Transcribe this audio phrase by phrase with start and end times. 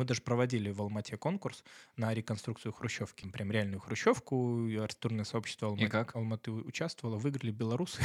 [0.00, 1.62] Мы даже проводили в Алмате конкурс
[1.98, 3.28] на реконструкцию хрущевки.
[3.28, 4.66] Прям реальную хрущевку.
[4.66, 6.16] и Архитектурное сообщество Алматы, как?
[6.16, 7.16] Алматы участвовало.
[7.18, 8.00] Выиграли белорусы.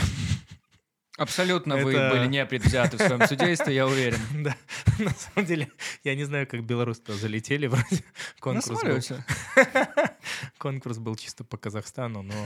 [1.17, 4.19] Абсолютно вы Это- были непредвзяты в своем судействе, я уверен.
[4.43, 4.57] Да,
[4.99, 5.71] на самом деле,
[6.03, 8.03] я не знаю, как белорусы залетели вроде.
[8.41, 8.99] Конкурс был,
[10.57, 12.33] конкурс был чисто по Казахстану, но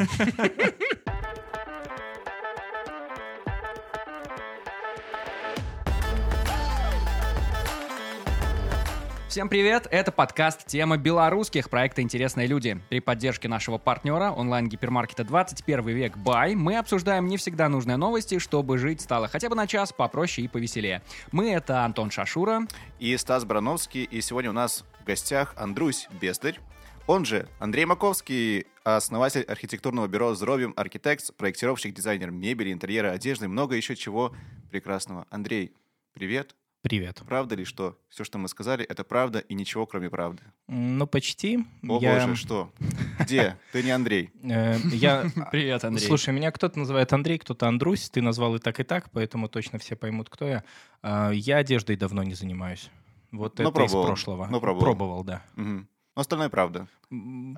[9.29, 9.87] Всем привет!
[9.91, 12.81] Это подкаст «Тема белорусских» проекта «Интересные люди».
[12.89, 18.79] При поддержке нашего партнера онлайн-гипермаркета 21 век Бай мы обсуждаем не всегда нужные новости, чтобы
[18.79, 21.03] жить стало хотя бы на час попроще и повеселее.
[21.31, 22.65] Мы— это Антон Шашура.
[22.97, 24.03] и Стас Барановский.
[24.05, 26.59] И сегодня у нас в гостях Андрусь Бездарь,
[27.05, 33.47] он же Андрей Маковский, основатель архитектурного бюро «Здоровьем Архитектс», проектировщик, дизайнер мебели, интерьера, одежды и
[33.47, 34.33] много еще чего
[34.71, 35.27] прекрасного.
[35.29, 35.71] Андрей,
[36.13, 36.55] привет.
[36.81, 37.21] Привет.
[37.27, 40.43] Правда ли, что все, что мы сказали, это правда и ничего, кроме правды?
[40.67, 41.65] Ну, почти.
[41.87, 42.71] О Я, боже, что?
[43.19, 43.57] Где?
[43.71, 44.31] Ты не Андрей.
[44.43, 46.05] э, я Привет, Андрей.
[46.05, 49.79] Слушай, меня кто-то называет Андрей, кто-то Андрусь, ты назвал и так, и так, поэтому точно
[49.79, 50.63] все поймут, кто я.
[51.01, 52.89] А, Я одеждой давно не занимаюсь.
[53.31, 54.47] Вот Ну, это из прошлого.
[54.49, 54.83] Ну, пробовал.
[54.83, 55.43] Пробовал, да.
[55.55, 56.87] Но остальное правда.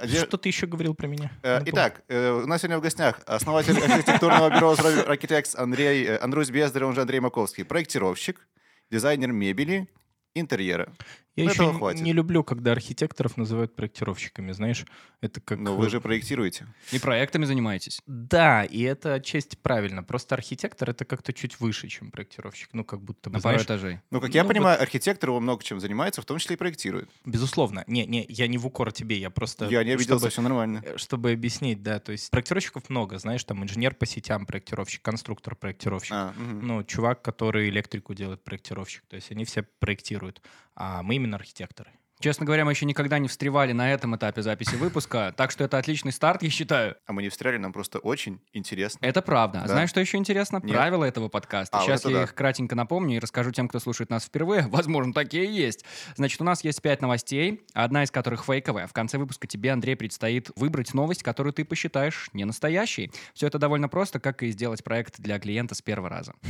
[0.05, 1.31] Что ты еще говорил про меня?
[1.41, 1.61] Э.
[1.65, 6.51] Итак, э, у нас сегодня в гостях основатель архитектурного бюро «Здоровье Архитекс» Андрей, э, Андрусь
[6.51, 8.47] Бездарь, он же Андрей Маковский, проектировщик,
[8.91, 9.87] дизайнер мебели,
[10.35, 10.93] интерьера.
[11.37, 12.01] Я ну, еще хватит.
[12.01, 14.85] не люблю, когда архитекторов называют проектировщиками, знаешь,
[15.21, 15.59] это как...
[15.59, 16.67] Но вы же проектируете.
[16.91, 18.01] И проектами занимаетесь.
[18.05, 20.03] Да, и это отчасти правильно.
[20.03, 22.69] Просто архитектор— это как-то чуть выше, чем проектировщик.
[22.73, 23.99] Ну, как будто бы, На пару знаешь, этажей.
[24.11, 27.09] Ну, как я Ну, понимаю, архитектор его много чем занимается, в том числе и проектирует.
[27.25, 27.85] безусловно.
[27.87, 29.69] Не, не, я не в укор тебе, я просто...
[29.69, 30.81] я не обиделся, чтобы- все нормально.
[30.85, 35.55] Э, чтобы объяснить, да, то есть проектировщиков много, знаешь, там инженер по сетям проектировщик, конструктор
[35.55, 36.67] проектировщик, А, мгм.
[36.67, 40.41] ну, чувак, который электрику делает проектировщик, то есть они все проектируют,
[40.75, 41.91] а мы именно архитекторы.
[42.21, 45.79] Честно говоря, мы еще никогда не встревали на этом этапе записи выпуска, так что это
[45.79, 46.95] отличный старт, я считаю.
[47.07, 49.03] А мы не встряли, нам просто очень интересно.
[49.03, 49.61] Это правда.
[49.61, 49.69] А Да.
[49.69, 50.61] знаешь, что еще интересно?
[50.61, 50.71] Нет.
[50.75, 51.77] Правила этого подкаста.
[51.77, 52.23] А, вот Сейчас это я да.
[52.25, 54.67] их кратенько напомню и расскажу тем, кто слушает нас впервые.
[54.67, 55.83] Возможно, такие и есть.
[56.15, 58.85] Значит, у нас есть пять новостей, одна из которых фейковая.
[58.85, 63.11] В конце выпуска тебе, Андрей, предстоит выбрать новость, которую ты посчитаешь не настоящей.
[63.33, 66.33] Все это довольно просто, как и сделать проект для клиента с первого раза.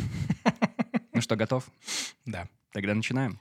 [1.14, 1.66] Ну что, готов?
[2.26, 2.48] Да.
[2.72, 3.40] Тогда начинаем.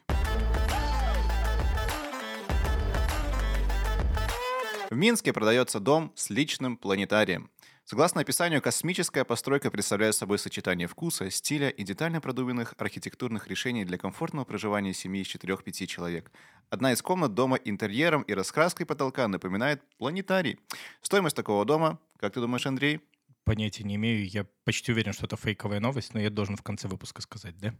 [4.90, 7.48] В Минске продается дом с личным планетарием.
[7.84, 13.98] Согласно описанию, космическая постройка представляет собой сочетание вкуса, стиля и детально продуманных архитектурных решений для
[13.98, 16.32] комфортного проживания семьи из 4-5 человек.
[16.70, 20.58] Одна из комнат дома интерьером и раскраской потолка напоминает планетарий.
[21.02, 23.00] Стоимость такого дома, как ты думаешь, Андрей?
[23.44, 26.88] Понятия не имею, я почти уверен, что это фейковая новость, но я должен в конце
[26.88, 27.76] выпуска сказать, да?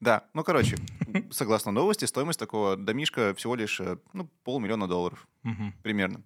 [0.00, 0.76] Да, ну короче,
[1.30, 5.74] согласно новости, стоимость такого домишка всего лишь э, ну, полмиллиона долларов Мгм.
[5.82, 6.22] примерно.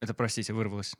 [0.00, 0.94] Это, простите, вырвалось.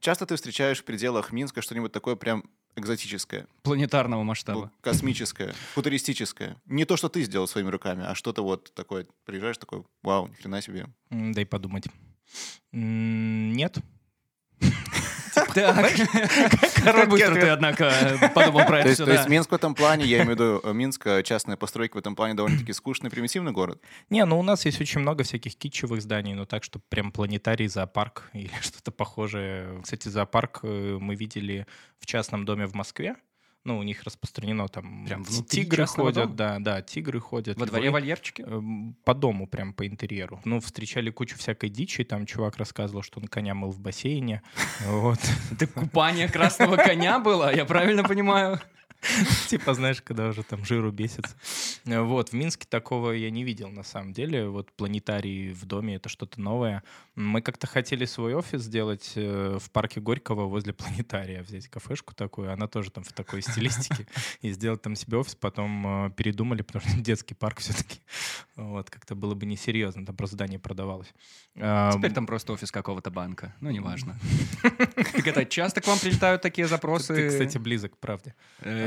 [0.00, 2.44] Часто ты встречаешь в пределах Минска что-нибудь такое прям
[2.76, 4.70] экзотическое, Планетарного ну, масштаба.
[4.82, 6.56] космическое, футуристическое.
[6.66, 9.06] Не то, что ты сделал своими руками, а что-то вот такое.
[9.24, 10.86] Приезжаешь такой, вау, ни хрена себе.
[11.10, 11.86] Дай подумать.
[12.70, 13.78] Нет?
[15.60, 17.92] Так, как быстро ты, однако,
[18.34, 19.28] подумал про То это все, то есть.
[19.28, 22.14] Минск в этом плане, я имею в виду, э, Минск, э, частная постройка в этом
[22.14, 23.80] плане довольно-таки скучный, примитивный город.
[24.10, 27.68] Не, ну у нас есть очень много всяких китчевых зданий, но так, что прям планетарий,
[27.68, 29.80] зоопарк или что-то похожее.
[29.82, 31.66] Кстати, зоопарк э, мы видели
[31.98, 33.16] в частном доме в Москве.
[33.64, 36.34] Ну, у них распространено там Прям внутри тигры ходят, дома?
[36.34, 37.58] да, да, тигры ходят.
[37.58, 38.42] Во дворе вольерчики?
[38.42, 40.40] Эм, по дому, прям по интерьеру.
[40.44, 44.42] Ну, встречали кучу всякой дичи, там чувак рассказывал, что он коня мыл в бассейне.
[44.86, 45.18] Вот.
[45.52, 48.60] Это купание красного коня было, я правильно понимаю?
[49.48, 51.36] Типа, знаешь, когда уже там жиру бесится.
[51.86, 54.48] Э, Вот, в Минске такого я не видел, на самом деле.
[54.48, 56.82] Вот планетарий в доме— это что-то новое.
[57.14, 62.52] Мы как-то хотели свой офис сделать э, в парке Горького возле планетария, взять кафешку такую,
[62.52, 64.06] она тоже там в такой стилистике,
[64.42, 65.34] и сделать там себе офис.
[65.34, 68.00] Потом э, передумали, потому что детский парк все-таки.
[68.56, 71.12] Вот, как-то было бы несерьезно, там просто здание продавалось.
[71.56, 73.54] А, Теперь там просто офис какого-то банка.
[73.60, 74.18] Ну, неважно.
[75.18, 77.14] Так это часто к вам прилетают такие запросы?
[77.14, 77.96] Ты, кстати, близок к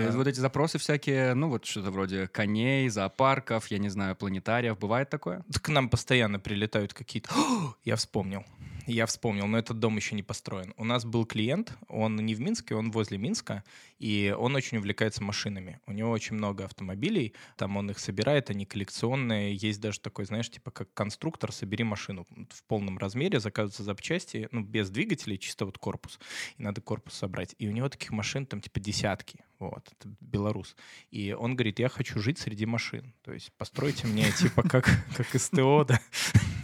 [0.02, 0.16] правде.
[0.16, 0.18] Э.
[0.18, 4.78] Вот эти запросы всякие, ну вот что-то вроде коней, зоопарков, я не знаю, планетариев.
[4.78, 5.44] Бывает такое?
[5.62, 7.30] К нам постоянно прилетают какие-то...
[7.34, 8.44] «О, Я вспомнил.
[8.92, 10.74] Я вспомнил, но этот дом еще не построен.
[10.76, 13.64] У нас был клиент, он не в Минске, он возле Минска,
[14.00, 15.80] и он очень увлекается машинами.
[15.88, 19.56] У него очень много автомобилей, там он их собирает, они коллекционные.
[19.56, 24.60] Есть даже такой, знаешь, типа как конструктор, собери машину в полном размере, заказываются запчасти, ну,
[24.60, 26.20] без двигателей, чисто вот корпус.
[26.58, 27.56] И надо корпус собрать.
[27.60, 29.40] И у него таких машин там типа десятки.
[29.60, 30.76] Вот, это белорус.
[31.12, 33.14] И он говорит, я хочу жить среди машин.
[33.24, 36.02] То есть постройте мне типа как, как СТО, да,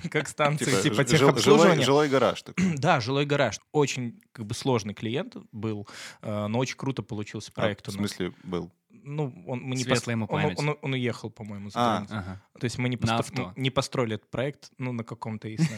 [0.11, 1.85] как станции типа, типа техобслуживания.
[1.85, 2.43] Жилой, гараж.
[2.77, 3.59] Да, жилой гараж.
[3.71, 5.87] Очень как бы сложный клиент был,
[6.21, 7.87] э, но очень круто получился проект.
[7.87, 8.71] А, в смысле был?
[9.07, 10.59] Ну, он, мы не Светлая ему память.
[10.59, 12.41] Он, он, он уехал, по-моему, за а, ага.
[12.59, 13.31] То есть мы не, постав...
[13.55, 15.59] не построили этот проект, ну, на каком-то из...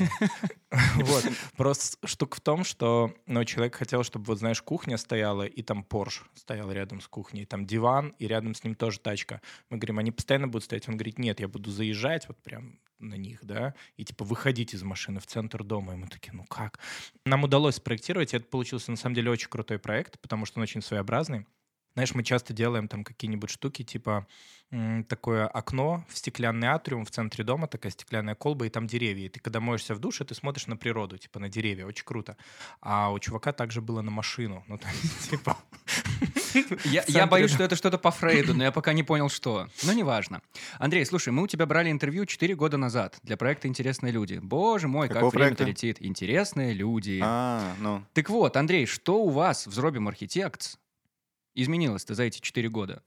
[0.95, 1.27] Вот.
[1.55, 5.83] Просто штука в том, что ну, человек хотел, чтобы, вот знаешь, кухня стояла, и там
[5.83, 9.41] Порш стоял рядом с кухней, там диван, и рядом с ним тоже тачка.
[9.69, 10.87] Мы говорим, они постоянно будут стоять?
[10.89, 14.83] Он говорит, нет, я буду заезжать вот прям на них, да, и типа выходить из
[14.83, 15.93] машины в центр дома.
[15.93, 16.79] И мы такие, ну как?
[17.25, 20.63] Нам удалось спроектировать, и это получился на самом деле очень крутой проект, потому что он
[20.63, 21.45] очень своеобразный.
[21.99, 24.25] Знаешь, мы часто делаем там какие-нибудь штуки, типа
[25.09, 29.25] такое окно в стеклянный атриум в центре дома, такая стеклянная колба, и там деревья.
[29.25, 31.85] И ты, когда моешься в душе, ты смотришь на природу, типа на деревья.
[31.85, 32.37] Очень круто.
[32.79, 34.63] А у чувака также было на машину.
[34.69, 35.57] Ну, то есть, типа...
[36.85, 39.67] Я, я боюсь, что это что-то по Фрейду, но я пока не понял, что.
[39.83, 40.41] Но неважно.
[40.77, 44.39] Андрей, слушай, мы у тебя брали интервью 4 года назад для проекта «Интересные люди».
[44.41, 45.97] Боже мой, Какого как время-то летит.
[45.99, 47.19] «Интересные люди».
[47.21, 48.05] А, ну.
[48.13, 50.77] Так вот, Андрей, что у вас в «Зробим Архитектс»
[51.61, 53.01] изменилось-то за эти четыре года?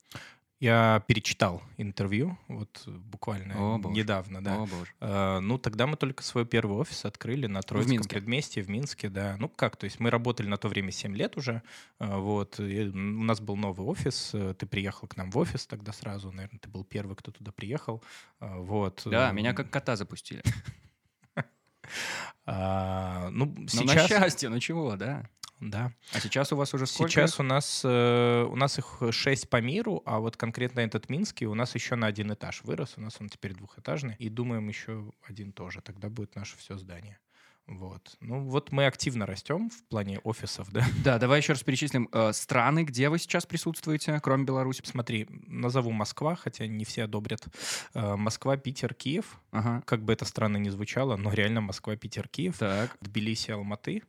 [0.63, 4.55] Я перечитал интервью, вот буквально О, недавно, да.
[4.55, 4.93] О, боже.
[5.01, 9.09] Uh, ну, тогда мы только свой первый офис открыли на Троицком в предместье в Минске,
[9.09, 9.35] да.
[9.39, 11.63] Ну, как, то есть мы работали на то время 7 лет уже,
[11.99, 12.61] uh, вот.
[12.61, 16.31] И у нас был новый офис, uh, ты приехал к нам в офис тогда сразу,
[16.31, 18.01] наверное, ты был первый, кто туда приехал,
[18.39, 19.01] вот.
[19.03, 20.43] Да, меня как кота запустили.
[22.45, 23.73] Ну, сейчас...
[23.73, 25.29] Ну, на счастье, ну чего, да.
[25.69, 25.93] Да.
[26.13, 27.11] А сейчас у вас уже сколько?
[27.11, 31.45] Сейчас у нас, э, у нас их шесть по миру, а вот конкретно этот Минский
[31.45, 32.95] у нас еще на один этаж вырос.
[32.97, 34.15] У нас он теперь двухэтажный.
[34.19, 35.81] И думаем еще один тоже.
[35.81, 37.19] Тогда будет наше все здание.
[37.65, 38.17] Вот.
[38.19, 40.85] Ну, вот мы активно растем в плане офисов, да?
[41.03, 44.81] Да, давай еще раз перечислим э, страны, где вы сейчас присутствуете, кроме Беларуси.
[44.83, 47.45] Смотри, назову Москва, хотя не все одобрят.
[47.93, 49.39] Э, Москва, Питер, Киев.
[49.51, 49.81] Ага.
[49.85, 52.57] Как бы это странно не звучало, но реально Москва, Питер, Киев.
[52.57, 52.97] Так.
[52.99, 54.03] Тбилиси, Алматы.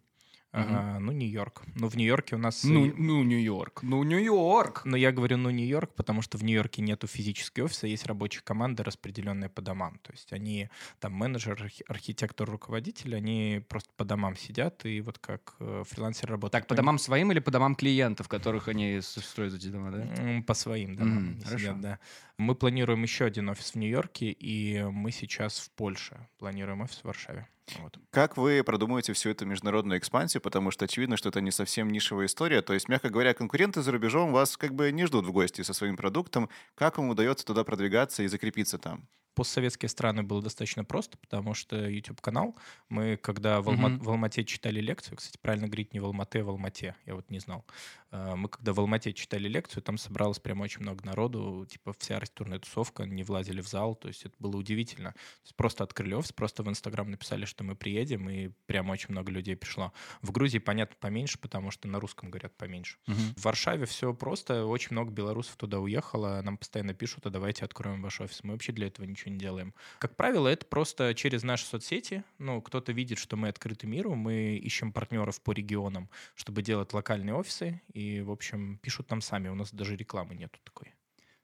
[0.54, 1.62] Ага, ну, Нью-Йорк.
[1.74, 2.62] Ну, в Нью-Йорке у нас...
[2.62, 3.82] Ну, ну, Нью-Йорк.
[3.82, 4.82] Ну, Нью-Йорк.
[4.84, 8.84] Но я говорю, ну, Нью-Йорк, потому что в Нью-Йорке нету физического офиса, есть рабочие команды,
[8.84, 9.98] распределенные по домам.
[10.02, 10.68] То есть они,
[11.00, 16.52] там, менеджер, архитектор, руководитель, они просто по домам сидят и вот как э, фрилансер работают.
[16.52, 20.42] Так, по домам своим или по домам клиентов, которых они строят эти дома, да?
[20.46, 21.30] По своим домам.
[21.30, 21.58] Mm, хорошо.
[21.58, 21.98] Сидят, да.
[22.38, 27.04] Мы планируем еще один офис в Нью-Йорке, и мы сейчас в Польше планируем офис в
[27.04, 27.48] Варшаве.
[27.78, 27.98] Вот.
[28.10, 30.42] Как вы продумываете всю эту международную экспансию?
[30.42, 32.62] Потому что очевидно, что это не совсем нишевая история.
[32.62, 35.72] То есть, мягко говоря, конкуренты за рубежом вас как бы не ждут в гости со
[35.72, 36.50] своим продуктом.
[36.74, 39.08] Как вам удается туда продвигаться и закрепиться там?
[39.34, 42.56] Постсоветские страны было достаточно просто, потому что YouTube-канал,
[42.88, 44.02] мы когда в, Алма- mm-hmm.
[44.02, 47.30] в Алмате читали лекцию, кстати, правильно говорить не в Алмате, а в Алмате, я вот
[47.30, 47.64] не знал.
[48.10, 52.16] А, мы когда в Алмате читали лекцию, там собралось прям очень много народу, типа вся
[52.16, 55.14] архитектурная тусовка, не влазили в зал, то есть это было удивительно.
[55.56, 59.56] Просто открыли офис, просто в Инстаграм написали, что мы приедем, и прям очень много людей
[59.56, 59.92] пришло.
[60.22, 62.98] В Грузии, понятно, поменьше, потому что на русском говорят поменьше.
[63.08, 63.34] Mm-hmm.
[63.36, 68.02] В Варшаве все просто, очень много белорусов туда уехало, нам постоянно пишут, а давайте откроем
[68.02, 68.44] ваш офис.
[68.44, 69.74] Мы вообще для этого ничего ничего не делаем.
[69.98, 72.24] Как правило, это просто через наши соцсети.
[72.38, 77.34] Ну, кто-то видит, что мы открыты миру, мы ищем партнеров по регионам, чтобы делать локальные
[77.34, 77.80] офисы.
[77.92, 79.48] И, в общем, пишут нам сами.
[79.48, 80.94] У нас даже рекламы нету такой.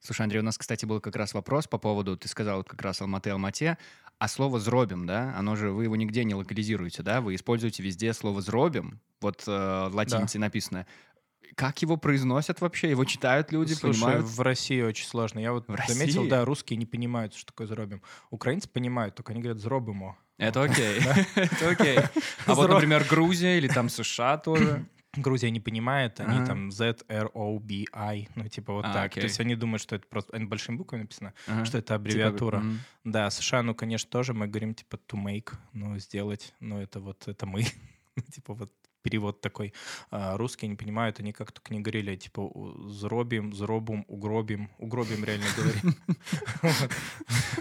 [0.01, 2.81] Слушай, Андрей, у нас, кстати, был как раз вопрос по поводу, ты сказал вот как
[2.81, 3.77] раз Алматы, Алмате,
[4.19, 8.15] а слово «зробим», да, оно же, вы его нигде не локализируете, да, вы используете везде
[8.15, 10.47] слово «зробим», вот э, латиницей да.
[10.47, 10.87] написано
[11.55, 12.91] как его произносят вообще?
[12.91, 14.27] Его читают люди, Слушай, понимают?
[14.27, 15.39] в России очень сложно.
[15.39, 16.29] Я вот в заметил, России?
[16.29, 18.03] да, русские не понимают, что такое «зробим».
[18.31, 20.17] Украинцы понимают, только они говорят «зробимо».
[20.39, 21.01] Это окей.
[21.35, 21.99] Это окей.
[22.47, 24.87] А вот, например, Грузия или там США тоже.
[25.17, 26.47] Грузия не понимает, они ага.
[26.47, 29.07] там Z, R, O, B, I, ну типа вот а, так.
[29.07, 29.23] окей.
[29.23, 31.65] То есть они думают, что это просто большими буквами написано, Ага.
[31.65, 32.59] что это аббревиатура.
[32.59, 32.81] Типа, м.
[33.03, 37.27] Да, США, ну конечно тоже мы говорим типа to make, ну сделать, ну это вот
[37.27, 37.65] это мы,
[38.33, 39.73] типа вот перевод такой.
[40.11, 42.51] А, русские не понимают, они как только не говорили, типа
[42.89, 45.97] зробим, зробум, угробим, угробим реально говорим.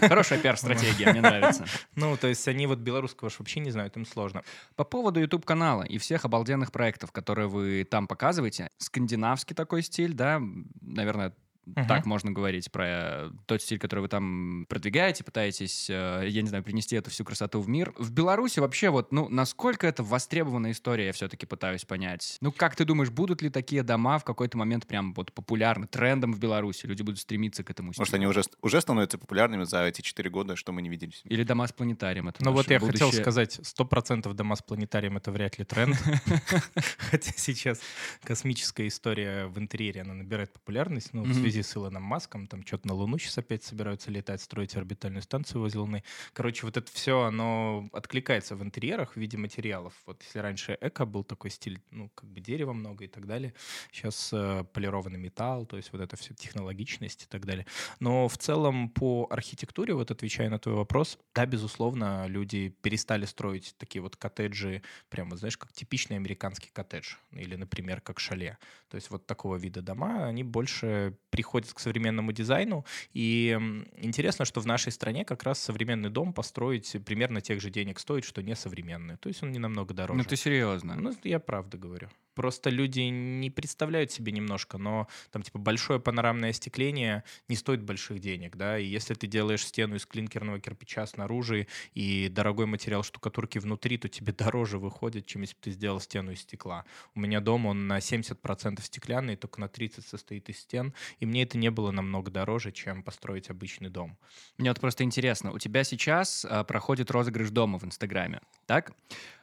[0.00, 1.64] Хорошая пиар-стратегия, мне нравится.
[1.94, 4.42] Ну, то есть они вот белорусского вообще не знают, им сложно.
[4.76, 10.40] По поводу YouTube-канала и всех обалденных проектов, которые вы там показываете, скандинавский такой стиль, да,
[10.80, 11.34] наверное,
[11.66, 11.86] Мгм.
[11.86, 16.48] так можно говорить про э, тот стиль, который вы там продвигаете, пытаетесь, э, я не
[16.48, 17.92] знаю, принести эту всю красоту в мир.
[17.98, 22.38] В Беларуси вообще вот, ну, насколько это востребованная история, я все-таки пытаюсь понять.
[22.40, 26.32] Ну, как ты думаешь, будут ли такие дома в какой-то момент прям вот популярны, трендом
[26.32, 26.86] в Беларуси?
[26.86, 28.02] Люди будут стремиться к этому стилю?
[28.02, 31.20] Может, они уже, уже становятся популярными за эти четыре года, что мы не виделись.
[31.24, 32.28] Или дома с планетарием?
[32.28, 33.22] Это Ну вот я хотел будущее.
[33.22, 35.96] сказать, сто процентов дома с планетарием это вряд ли тренд.
[36.98, 37.80] Хотя сейчас
[38.22, 41.34] космическая история в интерьере, она набирает популярность, ну, в Мгм.
[41.62, 45.60] Связи с Илоном Маском, там что-то на Луну сейчас опять собираются летать, строить орбитальную станцию
[45.60, 46.02] возле Луны.
[46.32, 49.94] Короче, вот это все, оно откликается в интерьерах в виде материалов.
[50.06, 53.54] Вот если раньше эко был такой стиль, ну, как бы дерева много и так далее,
[53.92, 57.66] сейчас э, полированный металл, то есть вот это все технологичность и так далее.
[58.00, 63.74] Но в целом по архитектуре, вот отвечая на твой вопрос, да, безусловно, люди перестали строить
[63.78, 68.58] такие вот коттеджи, прям, вот, знаешь, как типичный американский коттедж, или, например, как шале.
[68.88, 73.58] То есть вот такого вида дома, они больше приходят к современному дизайну, и
[73.96, 78.24] интересно, что в нашей стране как раз современный дом построить примерно тех же денег стоит,
[78.24, 79.16] что не современный.
[79.16, 80.18] То есть он не намного дороже.
[80.18, 80.96] Ну, ты серьезно?
[80.96, 82.08] Ну, я правда говорю.
[82.34, 88.20] Просто люди не представляют себе немножко, но там типа большое панорамное остекление не стоит больших
[88.20, 93.58] денег, да, и если ты делаешь стену из клинкерного кирпича снаружи и дорогой материал штукатурки
[93.58, 96.84] внутри, то тебе дороже выходит, чем если бы ты сделал стену из стекла.
[97.14, 101.44] У меня дом, он на 70% стеклянный, только на 30% состоит из стен, и мне
[101.44, 104.18] это не было намного дороже, чем построить обычный дом.
[104.58, 108.92] Мне вот просто интересно, у тебя сейчас а, проходит розыгрыш дома в Инстаграме, так?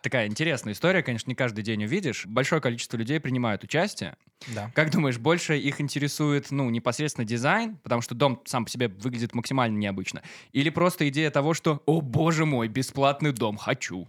[0.03, 2.25] Такая интересная история, конечно, не каждый день увидишь.
[2.25, 4.15] Большое количество людей принимают участие.
[4.53, 4.72] Да.
[4.75, 9.34] Как думаешь, больше их интересует, ну, непосредственно дизайн, потому что дом сам по себе выглядит
[9.34, 14.08] максимально необычно, или просто идея того, что, о боже мой, бесплатный дом, хочу?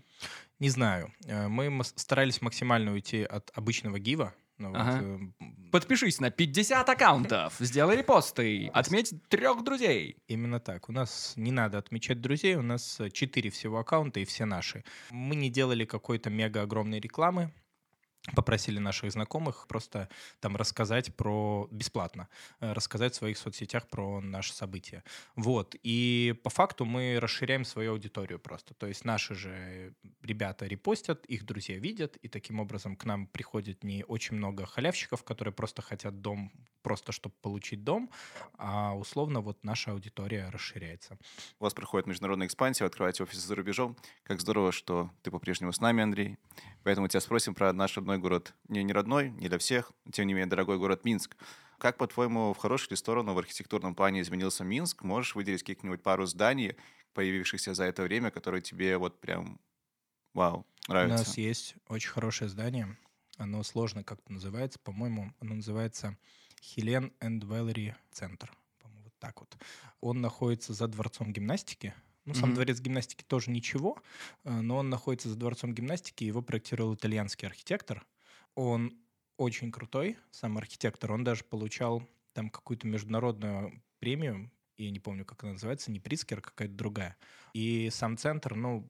[0.59, 1.13] Не знаю.
[1.27, 4.35] Э, Мы старались максимально уйти от обычного гива.
[4.59, 4.99] Ну, вот, Ага.
[5.03, 5.35] э, м,
[5.71, 10.17] Подпишись на 50 аккаунтов, сделай репосты, отметь трех друзей.
[10.27, 10.89] Именно так.
[10.89, 14.83] У нас не надо отмечать друзей, у нас э, четыре всего аккаунта и все наши.
[15.11, 17.53] Мы не делали какой-то мега огромной рекламы,
[18.35, 20.09] попросили наших знакомых просто
[20.41, 22.29] там рассказать про бесплатно,
[22.61, 25.03] э, рассказать в своих соцсетях про наше событие.
[25.37, 25.75] Вот.
[25.83, 28.75] И по факту мы расширяем свою аудиторию просто.
[28.75, 33.85] То есть наши же ребята репостят, их друзья видят, и таким образом к нам приходит
[33.85, 36.53] не очень много халявщиков, которые просто хотят дом,
[36.89, 38.11] просто чтобы получить дом,
[38.57, 41.19] а условно вот наша аудитория расширяется.
[41.61, 43.95] У вас проходит международная экспансия, вы открываете офисы за рубежом.
[44.23, 46.39] Как здорово, что ты по-прежнему с нами, Андрей.
[46.85, 48.55] Поэтому тебя спросим про наш родной город.
[48.69, 51.37] Не, не родной, не для всех, тем не менее дорогой город Минск.
[51.77, 55.03] Как, по-твоему, в хорошую ли сторону в архитектурном плане изменился Минск?
[55.03, 56.75] Можешь выделить каких-нибудь пару зданий,
[57.13, 59.61] появившихся за это время, которые тебе вот прям,
[60.33, 61.19] вау, У нравятся?
[61.19, 62.97] нас есть очень хорошее здание.
[63.37, 64.79] Оно сложно как-то называется.
[64.81, 66.17] По-моему, оно называется
[66.63, 68.53] Хелен энд Вэллери Центр.
[68.81, 69.57] По-моему, вот так вот.
[70.01, 71.95] Он находится за дворцом гимнастики.
[72.25, 72.55] Ну, сам Мгм.
[72.57, 74.03] дворец гимнастики тоже ничего,
[74.45, 76.25] э, но он находится за дворцом гимнастики.
[76.25, 78.07] Его проектировал итальянский архитектор.
[78.55, 78.93] Он
[79.39, 81.13] очень крутой, сам архитектор.
[81.13, 84.51] Он даже получал там какую-то международную премию.
[84.77, 87.17] Я не помню, как она называется, не Прискер, а какая-то другая.
[87.55, 88.89] И сам центр, ну,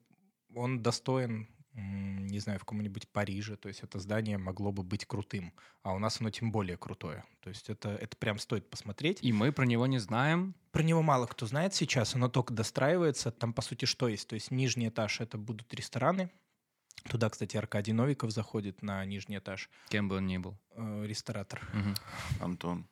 [0.53, 3.55] он достоин, не знаю, в каком-нибудь Париже.
[3.55, 5.53] То есть это здание могло бы быть крутым.
[5.83, 7.23] А у нас оно тем более крутое.
[7.41, 9.19] То есть это, это прям стоит посмотреть.
[9.21, 10.55] И мы про него не знаем.
[10.71, 13.31] Про него мало кто знает сейчас, оно только достраивается.
[13.31, 14.27] Там, по сути, что есть?
[14.27, 16.29] То есть нижний этаж— это будут рестораны.
[17.09, 19.69] Туда, кстати, Аркадий Новиков заходит на нижний этаж.
[19.89, 20.57] Кем бы он ни был.
[20.71, 21.61] Э, ресторатор.
[22.41, 22.87] Антон.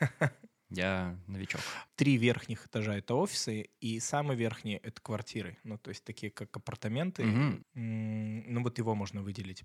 [0.70, 1.60] Я новичок.
[1.96, 5.58] Три верхних этажа— это офисы, и самый верхний— это квартиры.
[5.64, 7.22] Ну, то есть такие, как апартаменты.
[7.24, 9.64] М, Ну, вот его можно выделить.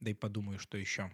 [0.00, 1.10] Да и подумаю, что еще.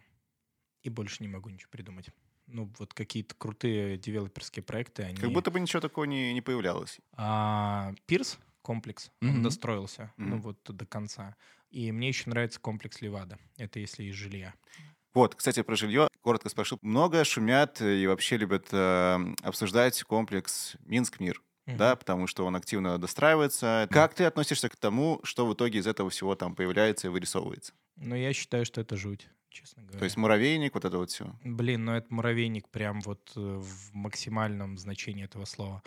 [0.82, 2.10] И больше не могу ничего придумать.
[2.46, 5.20] Ну, вот какие-то крутые девелоперские проекты, они...
[5.20, 6.98] Как будто бы ничего такого не, не появлялось.
[7.16, 9.42] А, Пирс комплекс, он Мгм.
[9.42, 10.40] достроился, ну Мгм.
[10.42, 11.36] вот до конца.
[11.70, 13.38] И мне еще нравится комплекс Левада.
[13.56, 14.54] Это если из жилья.
[15.14, 16.08] Вот, кстати, про жилье.
[16.22, 16.78] Коротко спрошу.
[16.82, 21.42] Много шумят и вообще любят э, обсуждать комплекс Минск-Мир.
[21.66, 21.76] Мгм.
[21.76, 23.86] да, потому что он активно достраивается.
[23.90, 27.72] Как ты относишься к тому, что в итоге из этого всего там появляется и вырисовывается?
[27.96, 29.98] Но я считаю, что это жуть, честно говоря.
[30.00, 31.32] То есть муравейник, вот это вот все.
[31.44, 35.84] Блин, ну это муравейник прям вот э, в максимальном значении этого слова.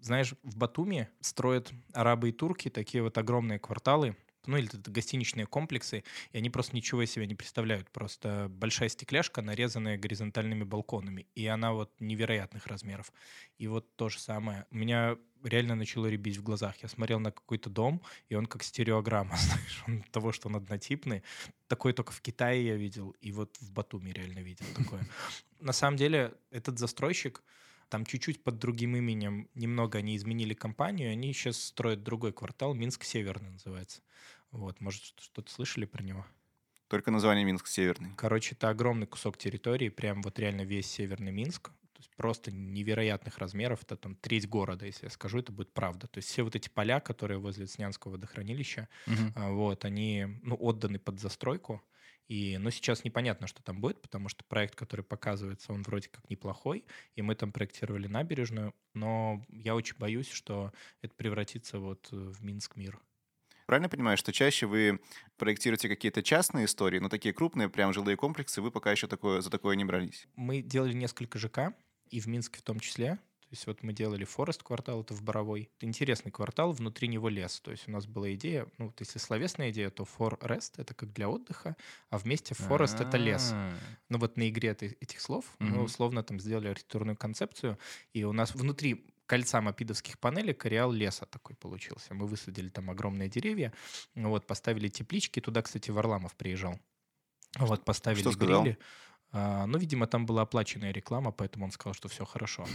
[0.00, 5.46] Знаешь, в Батуми строят арабы и турки такие вот огромные кварталы, ну или это гостиничные
[5.46, 7.90] комплексы, и они просто ничего из себя не представляют.
[7.90, 13.12] Просто большая стекляшка, нарезанная горизонтальными балконами, и она вот невероятных размеров.
[13.58, 14.66] И вот то же самое.
[14.70, 16.76] У меня реально начало рябить в глазах.
[16.82, 21.22] Я смотрел на какой-то дом, и он как стереограмма, знаешь, он того, что он однотипный.
[21.68, 25.06] Такой только в Китае я видел, и вот в Батуми реально видел такое.
[25.60, 27.42] На самом деле, этот застройщик,
[27.92, 33.04] Там чуть-чуть под другим именем немного они изменили компанию, они сейчас строят другой квартал, Минск
[33.04, 34.00] Северный называется.
[34.50, 36.24] Вот, может, что-то слышали про него?
[36.88, 38.14] Только название Минск Северный.
[38.16, 41.68] Короче, это огромный кусок территории, прям вот реально весь Северный Минск.
[41.68, 43.82] То есть просто невероятных размеров.
[43.82, 46.06] Это там треть города, если я скажу, это будет правда.
[46.06, 48.88] То есть все вот эти поля, которые возле Снянского водохранилища,
[49.36, 51.82] а, вот, они ну, отданы под застройку.
[52.28, 56.28] И, ну, сейчас непонятно, что там будет, потому что проект, который показывается, он вроде как
[56.30, 62.16] неплохой, и мы там проектировали набережную, но я очень боюсь, что это превратится вот э,
[62.16, 63.00] в Минск мир.
[63.66, 65.00] Правильно понимаю, что чаще вы
[65.36, 69.50] проектируете какие-то частные истории, но такие крупные, прям жилые комплексы, вы пока еще такое, за
[69.50, 70.26] такое не брались?
[70.36, 71.74] Мы делали несколько ЖК,
[72.10, 73.18] и в Минске в том числе.
[73.52, 75.68] То есть вот мы делали Форест квартал, это в Боровой.
[75.76, 77.60] Это интересный квартал, внутри него лес.
[77.60, 81.12] То есть у нас была идея, ну, вот если словесная идея, то Форест— это как
[81.12, 81.76] для отдыха,
[82.08, 83.52] а вместе Форест— это лес.
[84.08, 87.78] Ну вот на игре эти- этих слов мы условно там сделали архитектурную концепцию,
[88.14, 92.14] и у нас внутри кольца мопидовских панелей ареал леса такой получился.
[92.14, 93.74] Мы высадили там огромные деревья,
[94.14, 95.40] вот, поставили теплички.
[95.40, 96.80] Туда, кстати, Варламов приезжал.
[97.58, 98.62] Вот, поставили Что сказал?
[98.62, 98.78] грили.
[99.32, 102.66] А, ну, видимо, там была оплаченная реклама, поэтому он сказал, что все хорошо.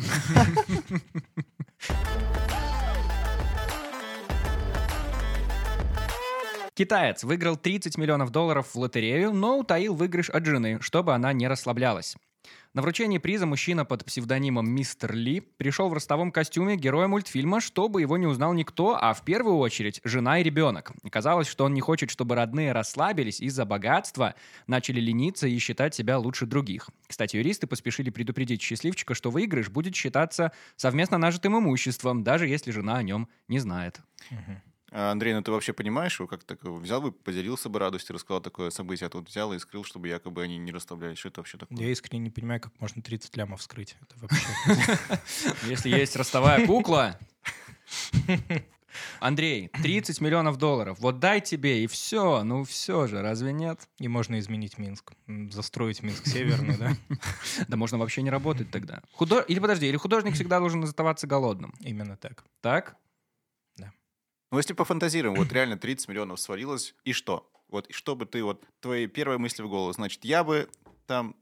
[6.74, 11.48] Китаец выиграл 30 миллионов долларов в лотерею, но утаил выигрыш от жены, чтобы она не
[11.48, 12.16] расслаблялась.
[12.77, 18.01] На вручении приза мужчина под псевдонимом Мистер Ли пришел в ростовом костюме героя мультфильма, чтобы
[18.01, 20.91] его не узнал никто, а в первую очередь жена и ребенок.
[21.03, 24.36] И Казалось, что он не хочет, чтобы родные расслабились из-за богатства,
[24.67, 26.91] начали лениться и считать себя лучше других.
[27.07, 32.98] Кстати, юристы поспешили предупредить счастливчика, что выигрыш будет считаться совместно нажитым имуществом, даже если жена
[32.98, 34.01] о нем не знает.
[34.29, 34.62] Мгм.
[34.91, 38.41] А, Андрей, ну ты вообще понимаешь, его как так взял бы, поделился бы радостью, рассказал
[38.41, 41.17] такое событие, а тут взял и скрыл, чтобы якобы они не расставлялись.
[41.17, 41.77] Что это вообще такое?
[41.77, 43.98] Я искренне не понимаю, как можно 30 лямов вскрыть.
[44.01, 45.00] Это вообще...
[45.67, 47.17] Если есть ростовая кукла...
[49.20, 50.98] Андрей, 30 миллионов долларов.
[51.00, 52.44] Вот дай тебе, и все.
[52.44, 53.88] Ну все же, разве нет?
[54.00, 55.13] И можно изменить Минск.
[55.51, 56.98] Застроить Минск северный, да?
[57.67, 59.01] Да можно вообще не работать тогда.
[59.12, 59.41] Худо...
[59.41, 61.74] Или подожди, или художник всегда должен оставаться голодным.
[61.79, 62.44] Именно так.
[62.62, 62.96] Так?
[64.51, 67.51] Ну если пофантазируем, вот реально 30 миллионов свалилось, и что?
[67.68, 70.70] Вот и что бы ты, вот твои первые мысли в голову, значит, я бы
[71.06, 71.36] там...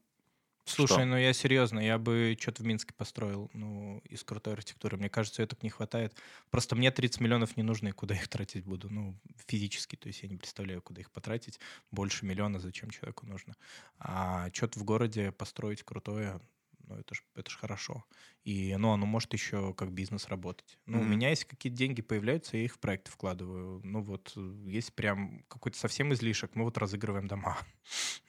[0.67, 1.05] Слушай, Что?
[1.05, 4.97] ну я серьезно, я бы что-то в Минске построил, ну, из крутой архитектуры.
[4.97, 6.15] Мне кажется, так не хватает.
[6.49, 8.89] Просто мне 30 миллионов не нужно, и куда их тратить буду?
[8.89, 11.59] Ну, физически, то есть я не представляю, куда их потратить.
[11.91, 13.55] Больше миллиона зачем человеку нужно?
[13.99, 16.41] А что-то в городе построить крутое,
[16.87, 18.05] ну, это ж, это ж хорошо.
[18.43, 20.77] И, ну, оно может еще как бизнес работать.
[20.85, 21.11] Ну, у Мгм.
[21.11, 23.81] меня если какие-то деньги появляются, я их в проект вкладываю.
[23.83, 27.57] Ну, вот, э, есть прям какой-то совсем излишек, мы вот разыгрываем дома.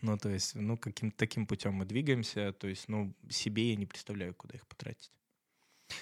[0.02, 2.52] Ну, то есть, ну, каким-то таким путем мы двигаемся.
[2.52, 5.10] То есть, ну, себе я не представляю, куда их потратить.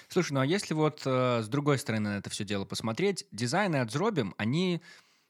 [0.07, 3.77] Слушай, ну а если вот э, с другой стороны на это все дело посмотреть, дизайны
[3.77, 4.81] от Зробим, они,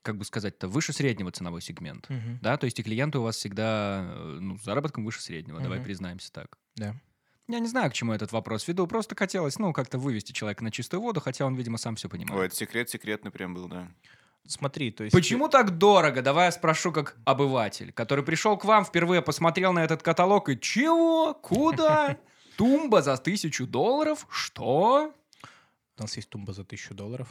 [0.01, 2.07] как бы сказать-то, выше среднего ценовой сегмент.
[2.41, 5.77] Да, то есть и клиенты у вас всегда э, ну, с заработком выше среднего, давай
[5.77, 5.85] Мгм.
[5.85, 6.57] признаемся так.
[6.75, 6.95] Да.
[7.47, 10.71] Я не знаю, к чему этот вопрос веду, просто хотелось, ну, как-то вывести человека на
[10.71, 12.39] чистую воду, хотя он, видимо, сам все понимает.
[12.39, 13.87] Ой, это секрет секретный прям был, да.
[14.47, 15.15] Смотри, то есть...
[15.15, 16.21] Почему так дорого?
[16.21, 20.59] Давай я спрошу как обыватель, который пришел к вам, впервые посмотрел на этот каталог и
[20.59, 21.33] чего?
[21.35, 22.17] Куда?
[22.57, 24.27] Тумба за тысячу долларов?
[24.29, 25.13] Что?
[25.97, 27.27] У нас есть тумба за тысячу долларов.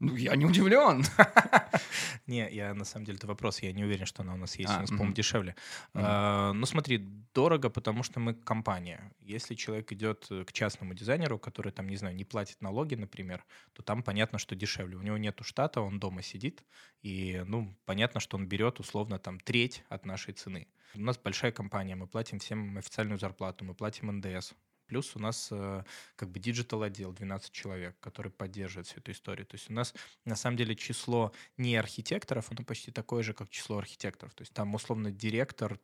[0.00, 1.04] Ну, я не удивлен.
[2.26, 4.72] Не, я на самом деле это вопрос, я не уверен, что она у нас есть,
[4.72, 4.98] А, у нас, мгм.
[4.98, 5.54] по-моему, дешевле.
[5.92, 6.04] Мгм.
[6.06, 6.98] А, ну смотри,
[7.34, 9.12] дорого, потому что мы компания.
[9.20, 13.44] Если человек идет э, к частному дизайнеру, который там, не знаю, не платит налоги, например,
[13.72, 14.96] то там понятно, что дешевле.
[14.96, 16.64] У него нету штата, он дома сидит,
[17.02, 20.66] и, ну, понятно, что он берет условно там треть от нашей цены.
[20.94, 24.54] У нас большая компания, мы платим всем официальную зарплату, мы платим НДС.
[24.86, 25.84] Плюс у нас э,
[26.16, 29.46] как бы digital отдел 12 человек, который поддерживает всю эту историю.
[29.46, 29.94] То есть у нас
[30.24, 34.34] на самом деле число не архитекторов, оно почти такое же, как число архитекторов.
[34.34, 35.78] То есть там условно директор,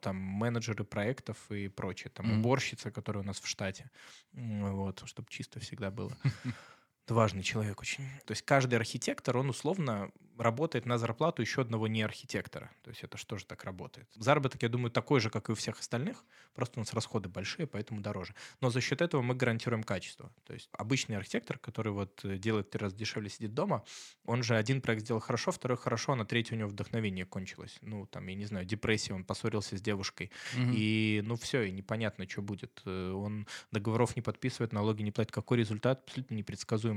[0.00, 3.90] там менеджеры проектов и прочее, там уборщица, которая у нас в штате.
[4.32, 6.16] Вот, чтобы чисто всегда было.
[7.08, 8.04] Это важный человек очень.
[8.26, 12.70] То есть каждый архитектор, он условно работает на зарплату еще одного не архитектора.
[12.82, 14.06] То есть это что же так работает?
[14.14, 17.66] Заработок, я думаю, такой же, как и у всех остальных, просто у нас расходы большие,
[17.66, 18.34] поэтому дороже.
[18.60, 20.30] Но за счет этого мы гарантируем качество.
[20.44, 23.84] То есть обычный архитектор, который вот э, делает три раза дешевле, сидит дома,
[24.24, 27.78] он же один проект сделал хорошо, второй хорошо, а на третий у него вдохновение кончилось.
[27.80, 30.72] Ну, там, я не знаю, депрессия, он поссорился с девушкой, Мгм.
[30.76, 32.82] и, ну, все, и непонятно, что будет.
[32.84, 35.32] Э, Он договоров не подписывает, налоги не платит.
[35.32, 36.02] Какой результат?
[36.06, 36.34] Абсолютно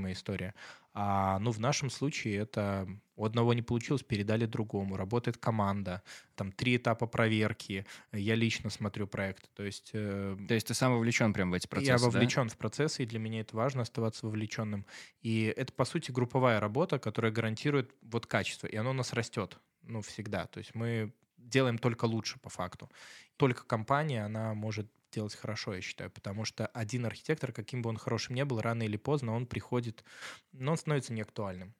[0.02, 0.54] непредсказуемая история.
[0.94, 4.98] А, ну, в нашем случае это у одного не получилось, передали другому.
[4.98, 6.02] Работает команда,
[6.36, 7.86] там три этапа проверки.
[8.12, 9.50] Я лично смотрю проект.
[9.54, 9.92] То есть...
[9.94, 12.54] Э, То есть ты сам вовлечен прямо в эти процессы, Я вовлечен да?
[12.54, 14.86] в процессы, и для меня это важно оставаться вовлеченным.
[15.22, 19.58] И это, по сути, групповая работа, которая гарантирует вот качество, и оно у нас растет,
[19.84, 20.48] ну, всегда.
[20.48, 22.90] То есть мы делаем только лучше по факту.
[23.38, 27.98] Только компания, она может делать хорошо, я считаю, потому что один архитектор, каким бы он
[27.98, 30.04] хорошим ни был, рано или поздно он приходит,
[30.52, 31.76] но он становится неактуальным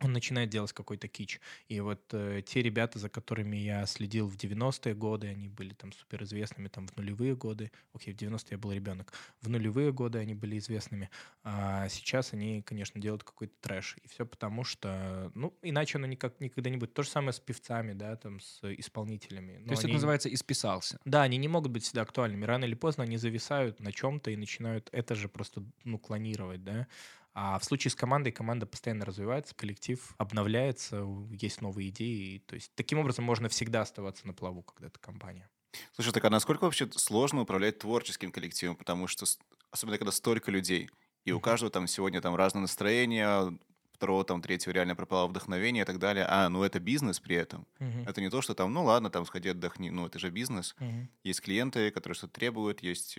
[0.00, 1.40] он начинает делать какой-то кич.
[1.68, 5.92] И вот э, те ребята, за которыми я следил в 90-е годы, они были там
[5.92, 7.70] суперизвестными там в нулевые годы.
[7.92, 9.12] Окей, в 90-е я был ребенок.
[9.42, 11.10] В нулевые годы они были известными.
[11.44, 13.96] А сейчас они, конечно, делают какой-то трэш.
[14.02, 16.94] И все потому, что, ну, иначе оно никак, никогда не будет.
[16.94, 19.58] То же самое с певцами, да, там, с исполнителями.
[19.58, 19.92] Но То есть они...
[19.92, 20.98] это называется «исписался».
[21.04, 22.44] Да, они не могут быть всегда актуальными.
[22.44, 26.86] Рано или поздно они зависают на чем-то и начинают это же просто, ну, клонировать, да.
[27.32, 32.42] А в случае с командой, команда постоянно развивается, коллектив обновляется, есть новые идеи.
[32.46, 35.48] То есть таким образом можно всегда оставаться на плаву, когда это компания.
[35.92, 38.76] Слушай, так а насколько вообще сложно управлять творческим коллективом?
[38.76, 39.26] Потому что,
[39.70, 40.90] особенно когда столько людей,
[41.24, 43.56] и у каждого там сегодня там разное настроение,
[43.92, 46.24] второго, там, третьего реально пропало вдохновение и так далее.
[46.26, 47.66] А, ну это бизнес при этом.
[47.78, 48.08] Uh-huh.
[48.08, 49.90] Это не то, что там, ну ладно, там сходи отдохни.
[49.90, 50.74] Ну это же бизнес.
[50.80, 51.06] Uh-huh.
[51.22, 53.18] Есть клиенты, которые что-то требуют, есть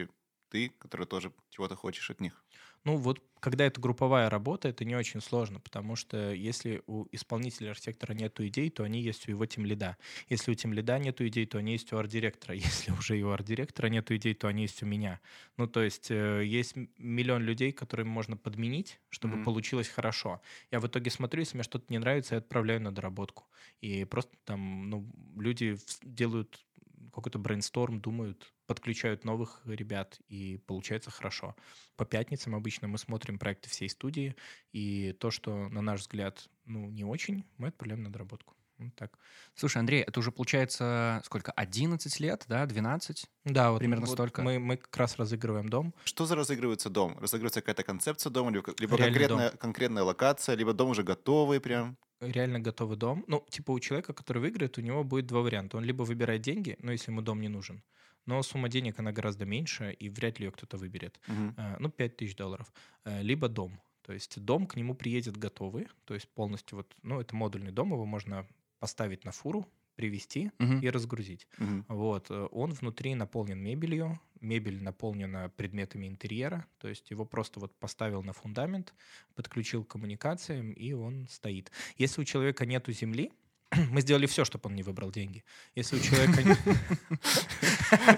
[0.49, 2.43] ты, который тоже чего-то хочешь от них.
[2.83, 7.71] Ну вот, когда это групповая работа, это не очень сложно, потому что если у исполнителя
[7.71, 9.97] архитектора нет идей, то они есть у его тем лида.
[10.29, 12.55] Если у тем лида нет идей, то они есть у арт-директора.
[12.55, 15.19] Если уже и у арт-директора нет идей, то они есть у меня.
[15.57, 19.43] Ну то есть э, есть миллион людей, которым можно подменить, чтобы mm-hmm.
[19.43, 20.41] получилось хорошо.
[20.71, 23.45] Я в итоге смотрю, если мне что-то не нравится, я отправляю на доработку.
[23.79, 26.63] И просто там ну, люди делают
[27.11, 31.55] какой-то брейнсторм, думают, подключают новых ребят, и получается хорошо.
[31.97, 34.35] По пятницам обычно мы смотрим проекты всей студии,
[34.71, 38.55] и то, что, на наш взгляд, ну, не очень, мы отправляем на доработку.
[38.77, 39.19] Вот так.
[39.53, 41.51] Слушай, Андрей, это уже получается сколько?
[41.51, 42.65] 11 лет, да?
[42.65, 43.25] 12?
[43.45, 44.41] Да, вот примерно вот столько.
[44.41, 45.93] Мы, мы как раз разыгрываем дом.
[46.03, 47.17] Что за разыгрывается дом?
[47.19, 49.57] Разыгрывается какая-то концепция дома, либо, либо конкретная, дом.
[49.59, 51.97] конкретная локация, либо дом уже готовый прям?
[52.21, 53.23] реально готовый дом.
[53.27, 55.77] Ну, типа у человека, который выиграет, у него будет два варианта.
[55.77, 57.83] Он либо выбирает деньги, ну, если ему дом не нужен,
[58.25, 61.19] но сумма денег, она гораздо меньше, и вряд ли ее кто-то выберет.
[61.27, 62.71] Uh, ну, 5 тысяч долларов.
[63.05, 63.79] Uh, либо дом.
[64.03, 67.91] То есть дом к нему приедет готовый, то есть полностью вот, ну, это модульный дом,
[67.93, 68.47] его можно
[68.79, 70.81] поставить на фуру, привезти uh-huh.
[70.81, 71.47] и разгрузить.
[71.57, 71.85] Uh-huh.
[71.87, 77.75] Вот, э, он внутри наполнен мебелью, мебель наполнена предметами интерьера, то есть его просто вот
[77.77, 78.93] поставил на фундамент,
[79.35, 81.71] подключил к коммуникациям, и он стоит.
[81.97, 83.31] Если у человека нету земли,
[83.89, 85.43] мы сделали все, чтобы он не выбрал деньги.
[85.75, 86.57] Если у человека...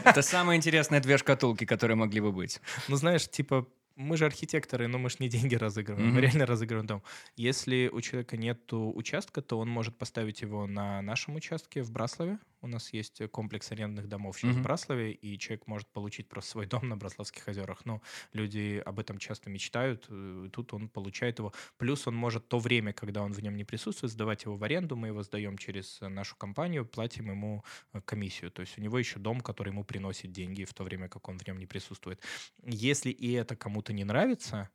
[0.03, 2.61] Это самые интересные две шкатулки, которые могли бы быть.
[2.87, 6.13] Ну, знаешь, типа мы же архитекторы, но мы же не деньги разыгрываем, mm-hmm.
[6.13, 7.03] мы реально разыгрываем дом.
[7.35, 12.39] Если у человека нет участка, то он может поставить его на нашем участке в Браславе.
[12.61, 14.59] У нас есть комплекс арендных домов сейчас mm-hmm.
[14.59, 17.85] в Браславе, и человек может получить просто свой дом на Браславских озерах.
[17.85, 18.01] Но
[18.31, 21.53] люди об этом часто мечтают, и тут он получает его.
[21.77, 24.95] Плюс он может то время, когда он в нем не присутствует, сдавать его в аренду,
[24.95, 28.49] мы его сдаем через нашу компанию, платим ему э, комиссию.
[28.49, 31.37] То есть у него еще дом, который ему приносит деньги в то время, как он
[31.37, 32.21] в нем не присутствует.
[32.63, 34.69] Если и это кому кому-то не нравится,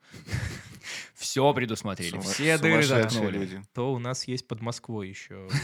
[1.15, 5.49] все предусмотрели, все дыры заткнули, то у нас есть под Москвой еще.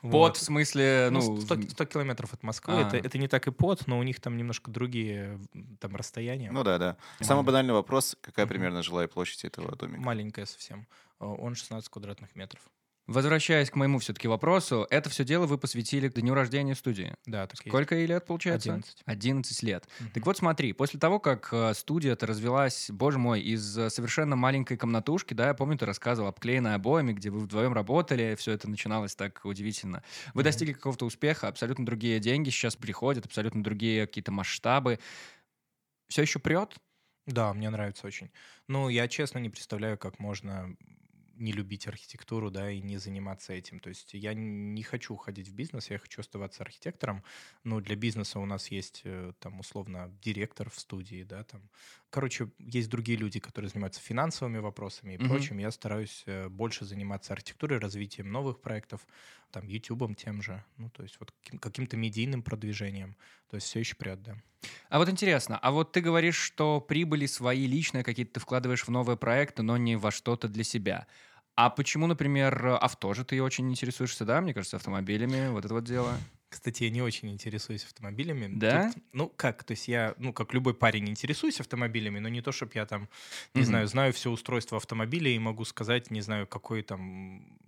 [0.00, 1.40] Под, в смысле, ну...
[1.40, 2.74] 100, ну, 100 километров от Москвы.
[2.74, 2.86] А.
[2.86, 5.40] Это, это не так и под, но у них там немножко другие
[5.80, 6.52] там расстояния.
[6.52, 6.96] Ну да, да.
[7.20, 10.00] Самый банальный вопрос, какая примерно жилая площадь этого домика?
[10.00, 10.86] Маленькая совсем.
[11.18, 12.62] Он 16 квадратных метров.
[13.06, 17.14] Возвращаясь к моему все-таки вопросу, это все дело вы посвятили дню рождения студии.
[17.24, 18.72] Да, так Сколько ей лет, получается?
[18.72, 19.02] 11.
[19.04, 19.88] 11 лет.
[20.00, 20.08] Угу.
[20.14, 24.76] Так вот смотри, после того, как э, студия-то развелась, боже мой, из э, совершенно маленькой
[24.76, 29.14] комнатушки, да, я помню, ты рассказывал, обклеенной обоями, где вы вдвоем работали, все это начиналось
[29.14, 30.02] так удивительно.
[30.34, 30.44] Вы угу.
[30.44, 34.98] достигли какого-то успеха, абсолютно другие деньги сейчас приходят, абсолютно другие какие-то масштабы.
[36.08, 36.74] Все еще прет?
[37.26, 38.30] Да, мне нравится очень.
[38.68, 40.76] Ну, я честно не представляю, как можно
[41.36, 43.80] не любить архитектуру, да, и не заниматься этим.
[43.80, 47.22] То есть я не хочу уходить в бизнес, я хочу оставаться архитектором,
[47.64, 51.68] но для бизнеса у нас есть э, там условно директор в студии, да, там.
[52.10, 55.28] Короче, есть другие люди, которые занимаются финансовыми вопросами и mm-hmm.
[55.28, 55.58] прочим.
[55.58, 59.06] Я стараюсь э, больше заниматься архитектурой, развитием новых проектов,
[59.50, 63.16] там, ютубом тем же, ну, то есть вот каким-то медийным продвижением.
[63.48, 64.36] То есть все еще прет, да.
[64.88, 68.90] А вот интересно, а вот ты говоришь, что прибыли свои личные какие-то ты вкладываешь в
[68.90, 71.06] новые проекты, но не во что-то для себя.
[71.54, 75.84] А почему, например, авто же ты очень интересуешься, да, мне кажется, автомобилями, вот это вот
[75.84, 76.26] дело?
[76.48, 78.60] Кстати, я не очень интересуюсь автомобилями.
[78.60, 78.94] Да?
[78.94, 82.52] Тут, ну, как, то есть я, ну, как любой парень, интересуюсь автомобилями, но не то,
[82.52, 83.08] чтобы я там,
[83.54, 83.64] не Мгм.
[83.64, 87.58] знаю, знаю все устройства автомобиля и могу сказать, не знаю, какой там...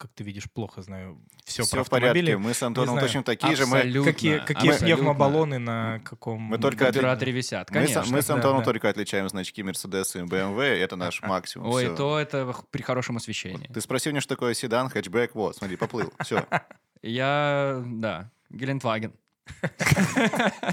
[0.00, 2.20] Как ты видишь, плохо знаю все, Все про в порядке.
[2.20, 2.34] автомобили.
[2.36, 3.06] Мы с Антоном знаю.
[3.06, 3.66] точно такие же.
[3.66, 4.12] Мы, Абсолютно.
[4.12, 4.86] Какие, какие Абсолютно.
[4.86, 6.40] пневмобаллоны на каком...
[6.40, 8.04] Мы только отли- висят, мы, с, конечно.
[8.10, 8.64] мы с да, Антоном да.
[8.64, 10.62] только отличаем значки Мерседеса и BMW.
[10.62, 11.68] Это наш максимум.
[11.68, 11.96] Ой, Всё.
[11.96, 13.66] то это при хорошем освещении.
[13.66, 15.34] Ты спросил мне, что такое седан, хэтчбэк.
[15.34, 16.10] Вот, смотри, поплыл.
[16.20, 16.46] Все.
[17.02, 19.12] Я, да, Гелендваген.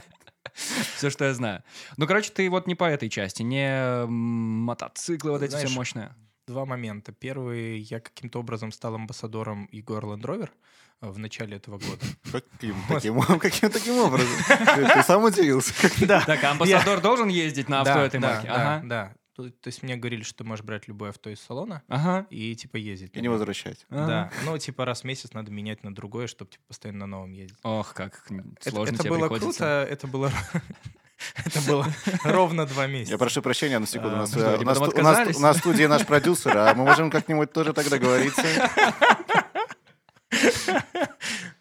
[0.53, 1.63] Все, что я знаю.
[1.97, 6.15] Ну, короче, ты вот не по этой части, не мотоциклы вот эти все мощные.
[6.47, 7.11] Два момента.
[7.11, 10.49] Первый, я каким-то образом стал амбассадором Егор Land Rover
[11.01, 12.05] э, в начале этого года.
[12.31, 14.33] Каким таким, каким таким образом?
[14.93, 15.73] Ты, сам удивился?
[16.07, 18.47] Да, Так, а амбассадор должен ездить на авто да, этой да, марки?
[18.47, 18.87] да, Ага.
[18.87, 19.13] да.
[19.35, 22.25] То, то есть мне говорили, что ты можешь брать любое авто из салона Ага.
[22.29, 23.13] и типа ездить.
[23.15, 23.85] И не возвращать.
[23.89, 27.33] Да, ну типа раз в месяц надо менять на другое, чтобы типа постоянно на новом
[27.33, 27.59] ездить.
[27.63, 28.25] Ох, как
[28.61, 29.57] Это, сложно это тебе было приходится.
[29.59, 30.31] круто, это было
[31.45, 31.87] это было
[32.23, 33.13] ровно два месяца.
[33.13, 34.15] Я прошу прощения на секунду.
[34.15, 35.37] У А, нас, что, э, у нас потом ту- у нас- отказались?
[35.37, 38.43] у нас в студии наш продюсер, а мы можем как-нибудь тоже так договориться.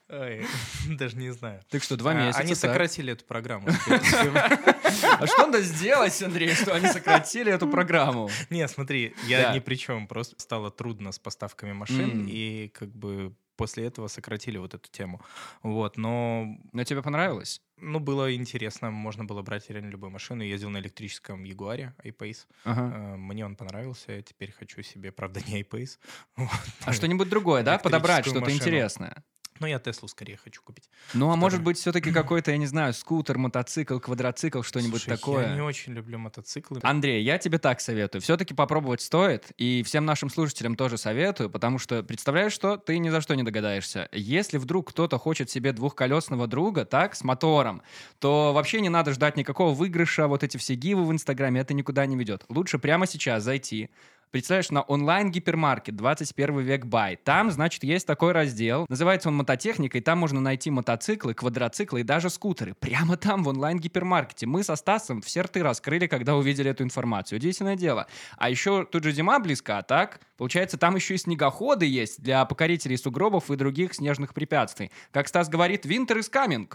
[0.09, 0.47] Ой,
[0.99, 1.61] даже не знаю.
[1.69, 2.39] Так что два А, месяца.
[2.41, 2.59] Они так.
[2.59, 3.69] сократили эту программу.
[3.89, 8.31] А что надо сделать, Андрей, что они сократили эту программу?
[8.51, 10.07] Не, смотри, я ни при чем.
[10.07, 15.21] Просто стало трудно с поставками машин, и как бы после этого сократили вот эту тему.
[15.63, 17.61] Вот, но Но тебе понравилось?
[17.79, 20.43] ну, было интересно, можно было брать реально любую машину.
[20.43, 22.47] Я ездил на электрическом Ягуаре I-Pace.
[22.65, 22.93] Ага.
[22.95, 25.99] Э, Мне он понравился, я теперь хочу себе, правда, не I-Pace.
[26.37, 26.49] Вот.
[26.85, 27.79] А что-нибудь другое, да?
[27.79, 28.59] Подобрать что-то машину.
[28.59, 29.23] интересное.
[29.61, 30.89] Ну, я Теслу скорее хочу купить.
[31.15, 31.65] Ну, а может Второе.
[31.65, 35.49] быть, все-таки какой-то, я не знаю, скутер, мотоцикл, квадроцикл, что-нибудь Слушай, такое.
[35.49, 36.81] Я не очень люблю мотоциклы.
[36.83, 38.23] Андрей, я тебе так советую.
[38.23, 43.09] Все-таки попробовать стоит, и всем нашим слушателям тоже советую, потому что, представляешь, что ты ни
[43.09, 44.09] за что не догадаешься.
[44.13, 47.83] Если вдруг кто-то хочет себе двухколесного друга, так, с мотором,
[48.19, 52.07] то вообще не надо ждать никакого выигрыша, вот эти все гивы в Инстаграме, это никуда
[52.07, 52.45] не ведет.
[52.49, 53.91] Лучше прямо сейчас зайти,
[54.31, 57.17] Представляешь, на онлайн-гипермаркет 21 век бай.
[57.17, 58.87] Там, значит, есть такой раздел.
[58.89, 62.75] Называется он мототехника, и там можно найти мотоциклы, квадроциклы и даже скутеры.
[62.75, 64.47] Прямо там, в онлайн-гипермаркете.
[64.47, 67.39] Мы со Стасом все рты раскрыли, когда увидели эту информацию.
[67.39, 68.07] Удивительное дело.
[68.37, 70.21] А еще тут же зима близка, так?
[70.37, 74.91] Получается, там еще и снегоходы есть для покорителей сугробов и других снежных препятствий.
[75.13, 76.69] Как Стас говорит, winter is coming.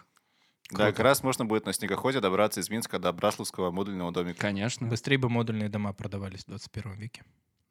[0.72, 4.40] Да, как раз можно будет на снегоходе добраться из Минска до Брасловского модульного домика.
[4.40, 4.88] Конечно.
[4.88, 7.24] Быстрее бы модульные дома продавались в 21 веке.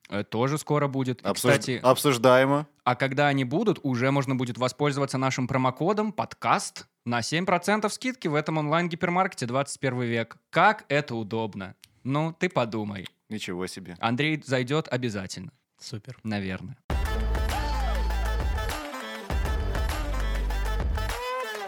[0.09, 1.23] Э, Тоже скоро будет.
[1.23, 2.67] И, Обсуж- Кстати, Обсуждаемо.
[2.85, 8.35] А когда они будут, уже можно будет воспользоваться нашим промокодом подкаст на 7% скидки в
[8.35, 10.37] этом онлайн-гипермаркете 21 век.
[10.51, 11.75] Как это удобно.
[12.03, 13.07] Ну, ты подумай.
[13.29, 13.97] Ничего себе.
[14.01, 16.19] Андрей зайдет обязательно, Супер.
[16.25, 16.77] наверное.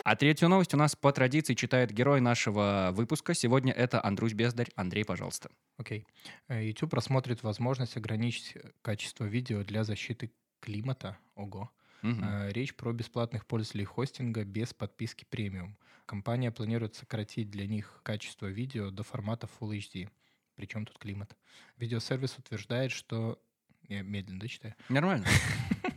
[0.05, 3.35] А третью новость у нас по традиции читает герой нашего выпуска.
[3.35, 4.71] Сегодня это Андрусь Бездарь.
[4.75, 5.51] Андрей, пожалуйста.
[5.77, 6.07] Окей.
[6.49, 11.19] Э, YouTube рассмотрит возможность ограничить качество видео для защиты климата.
[11.37, 11.71] Ого.
[12.03, 15.77] Э, Речь про бесплатных пользователей хостинга без подписки премиум.
[16.05, 20.09] Компания планирует сократить для них качество видео до формата Full HD.
[20.57, 21.37] Причем тут климат?
[21.77, 23.41] Видеосервис утверждает, что...
[23.89, 24.75] Я медленно дочитаю.
[24.89, 25.27] Нормально.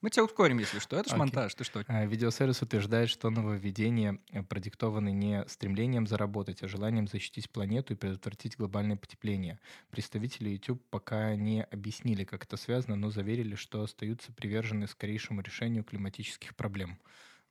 [0.00, 0.96] Мы тебя ускорим, если что.
[0.96, 1.18] Это ж Окей.
[1.18, 1.84] монтаж, ты что?
[1.86, 7.96] А, Видеосервис утверждает, что нововведения э, продиктованы не стремлением заработать, а желанием защитить планету и
[7.96, 9.58] предотвратить глобальное потепление.
[9.90, 15.84] Представители YouTube пока не объяснили, как это связано, но заверили, что остаются привержены скорейшему решению
[15.84, 16.98] климатических проблем.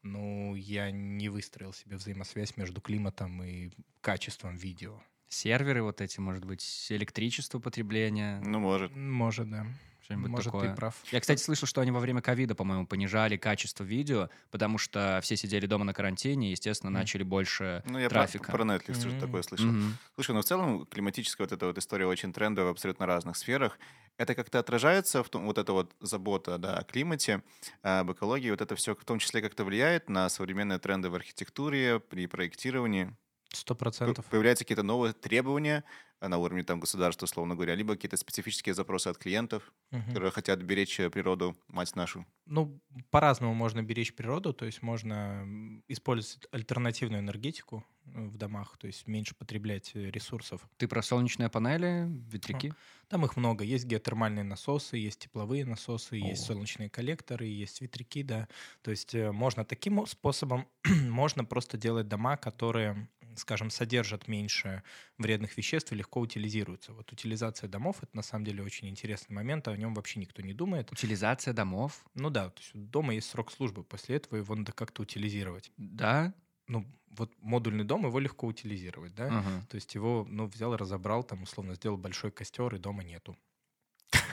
[0.01, 3.69] Ну, я не выстроил себе взаимосвязь между климатом и
[4.01, 5.03] качеством видео.
[5.27, 8.95] Серверы вот эти, может быть, электричество потребления, Ну, может.
[8.95, 9.67] Может, да.
[10.10, 10.69] Что-нибудь Может, такое.
[10.69, 11.06] ты прав.
[11.12, 15.38] Я, кстати, слышал, что они во время ковида, по-моему, понижали качество видео, потому что все
[15.38, 16.91] сидели дома на карантине, и, естественно, Мгм.
[16.91, 18.50] начали больше Ну, я про, трафика.
[18.50, 19.17] про Netflix тоже М.
[19.17, 19.76] такое слышал.
[19.76, 20.00] Мгм.
[20.15, 23.80] Слушай, ну в целом климатическая вот эта вот история очень трендовая в абсолютно разных сферах.
[24.17, 27.43] Это как-то отражается в том, вот эта вот забота да, о климате,
[27.84, 32.00] об экологии, вот это все в том числе как-то влияет на современные тренды в архитектуре,
[32.02, 33.15] при проектировании.
[33.54, 34.26] Сто процентов.
[34.30, 35.84] Появляются какие-то новые требования а,
[36.27, 40.08] на уровне там государства, условно говоря, либо какие-то специфические запросы от клиентов, Мгм.
[40.08, 42.25] которые хотят беречь э, природу, мать нашу.
[42.45, 42.79] Ну,
[43.12, 45.47] по-разному можно беречь природу, то есть можно
[45.88, 50.67] использовать альтернативную энергетику э, в домах, то есть меньше потреблять э, ресурсов.
[50.77, 52.73] Ты про солнечные панели, ветряки?
[53.08, 53.63] Там их много.
[53.63, 56.53] Есть геотермальные насосы, есть тепловые насосы, есть О.
[56.53, 58.47] солнечные коллекторы, есть ветряки, да.
[58.82, 64.84] То есть можно таким способом, можно просто делать дома, которые скажем, содержат меньше
[65.18, 66.94] вредных веществ и легко утилизируются.
[66.94, 70.54] Вот утилизация домов— это на самом деле очень интересный момент, о нем вообще никто не
[70.54, 70.92] думает.
[70.92, 72.06] Утилизация домов?
[72.15, 75.72] Ну да, то есть у дома есть срок службы, после этого его надо как-то утилизировать.
[75.78, 76.34] Да?
[76.68, 79.28] Ну, вот модульный дом, его легко утилизировать, да?
[79.28, 79.65] Ага.
[79.70, 83.38] То есть его, ну, взял, разобрал, там, условно, сделал большой костер, и дома нету.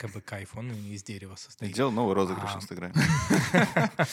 [0.07, 1.73] Как бы кайф, он из дерева состоит.
[1.73, 2.59] Сделал новый розыгрыш А.
[2.59, 2.95] в Инстаграме.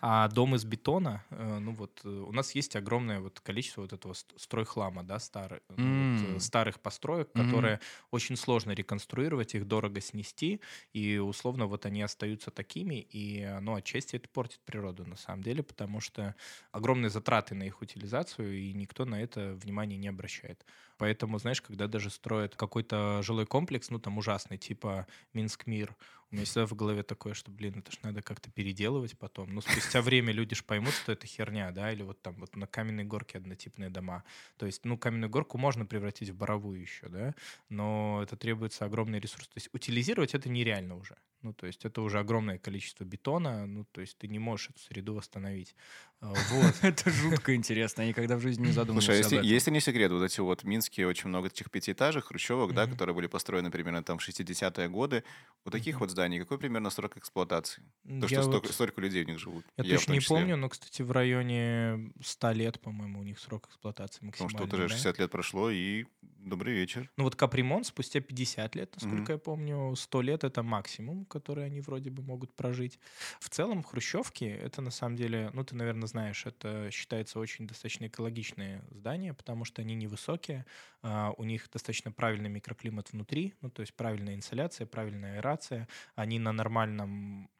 [0.00, 3.92] А дом из бетона, э, ну вот э, у нас есть огромное вот количество вот
[3.92, 9.66] этого ст- стройхлама, да, старый, ну вот, э, старых построек, которые очень сложно реконструировать, их
[9.66, 10.60] дорого снести,
[10.92, 15.62] и условно вот они остаются такими, и оно отчасти это портит природу на самом деле,
[15.62, 16.34] потому что
[16.72, 20.64] огромные затраты на их утилизацию, и никто на это внимания не обращает.
[21.02, 25.96] Поэтому, знаешь, когда даже строят какой-то жилой комплекс, ну там ужасный, типа Минск Мир,
[26.32, 29.54] у меня всегда в голове такое, что, блин, это ж надо как-то переделывать потом.
[29.54, 32.66] Ну, спустя время люди ж поймут, что это херня, да, или вот там вот на
[32.66, 34.24] каменной горке однотипные дома.
[34.56, 37.34] То есть, ну, каменную горку можно превратить в боровую еще, да,
[37.68, 39.46] но это требуется огромный ресурс.
[39.48, 41.16] То есть утилизировать это нереально уже.
[41.42, 44.78] Ну, то есть это уже огромное количество бетона, ну, то есть ты не можешь эту
[44.78, 45.74] среду восстановить.
[46.20, 46.74] А, Вот.
[46.82, 48.02] Это жутко интересно.
[48.02, 50.62] Я никогда в жизни не задумывался Слушай, а об если, не секрет, вот эти вот
[50.62, 54.88] в Минске очень много этих пятиэтажек, хрущевок, да, которые были построены примерно там в 60-е
[54.88, 55.24] годы,
[55.64, 57.82] у таких вот зданий какой примерно срок эксплуатации?
[58.04, 59.64] То, Я что столько, вот- столько людей в них живут.
[59.76, 63.68] Я в точно не помню, но, кстати, в районе 100 лет, по-моему, у них срок
[63.68, 64.56] эксплуатации Потому максимальный.
[64.56, 64.88] что вот уже да?
[64.88, 67.10] 60 лет прошло, и добрый вечер.
[67.16, 69.32] Ну вот капремонт спустя 50 лет, насколько Мгм.
[69.32, 72.98] я помню, 100 лет это максимум, который они вроде бы могут прожить.
[73.40, 78.06] В целом хрущевки это на самом деле, ну ты, наверное, знаешь, это считается очень достаточно
[78.06, 80.66] экологичные здания, потому что они невысокие,
[81.02, 86.38] а, у них достаточно правильный микроклимат внутри, ну то есть правильная инсоляция, правильная аэрация, они
[86.38, 87.50] на нормальном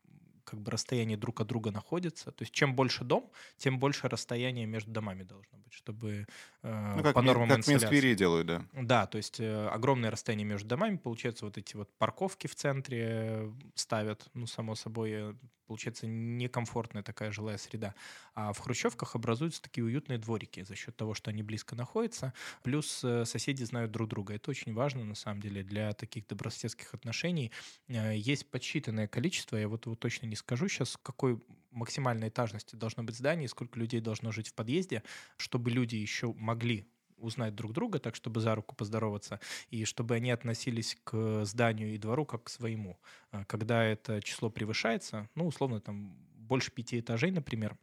[0.45, 2.33] как бы расстоянии друг от друга находятся.
[2.33, 6.27] То есть чем больше дом, тем больше расстояние между домами должно быть, чтобы
[6.63, 7.73] э, Ну, как, по нормам как в инсоляции.
[7.73, 8.67] Минск-Твери делают, да.
[8.73, 13.07] Да, то есть э, огромное расстояние между домами, получается, вот эти вот парковки в центре
[13.09, 15.35] э, ставят, ну, само собой, э,
[15.73, 17.95] получается некомфортная такая жилая среда.
[18.35, 23.03] А в хрущевках образуются такие уютные дворики за счет того, что они близко находятся, плюс
[23.03, 24.35] э, соседи знают друг друга.
[24.35, 27.53] Это очень важно, на самом деле, для таких добрососедских отношений.
[27.89, 33.03] Э, Есть подсчитанное количество, я вот, вот точно не скажу сейчас, какой максимальной этажности должно
[33.03, 35.03] быть здание, сколько людей должно жить в подъезде,
[35.39, 36.87] чтобы люди еще могли
[37.23, 41.99] узнать друг друга, так чтобы за руку поздороваться, и чтобы они относились к зданию и
[41.99, 43.01] двору как к своему.
[43.31, 47.77] А Когда это число превышается, ну, условно, там больше пяти этажей, например,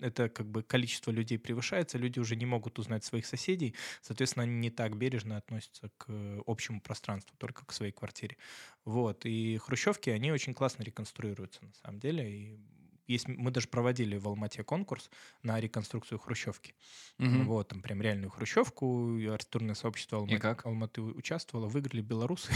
[0.00, 4.54] это как бы количество людей превышается, люди уже не могут узнать своих соседей, соответственно, они
[4.54, 8.36] не так бережно относятся к общему пространству, только к своей квартире.
[8.84, 9.26] Вот.
[9.26, 12.60] И хрущевки, они очень классно реконструируются, на самом деле, и
[13.12, 15.10] есть, мы даже проводили в Алмате конкурс
[15.42, 16.74] на реконструкцию хрущевки.
[17.18, 17.44] Мгм.
[17.46, 20.66] Вот, там прям реальную хрущевку, и архитектурное сообщество Алматы, как?
[20.66, 22.52] Алматы участвовало, выиграли белорусы.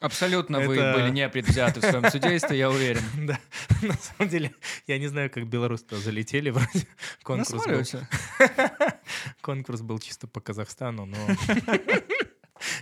[0.00, 3.02] Абсолютно вы Это- были непредвзяты в своем судействе, я уверен.
[3.26, 3.38] Да,
[3.82, 4.52] на самом деле,
[4.86, 6.86] я не знаю, как белорусы залетели, вроде
[7.22, 7.82] конкурс был.
[9.40, 11.16] Конкурс был чисто по Казахстану, но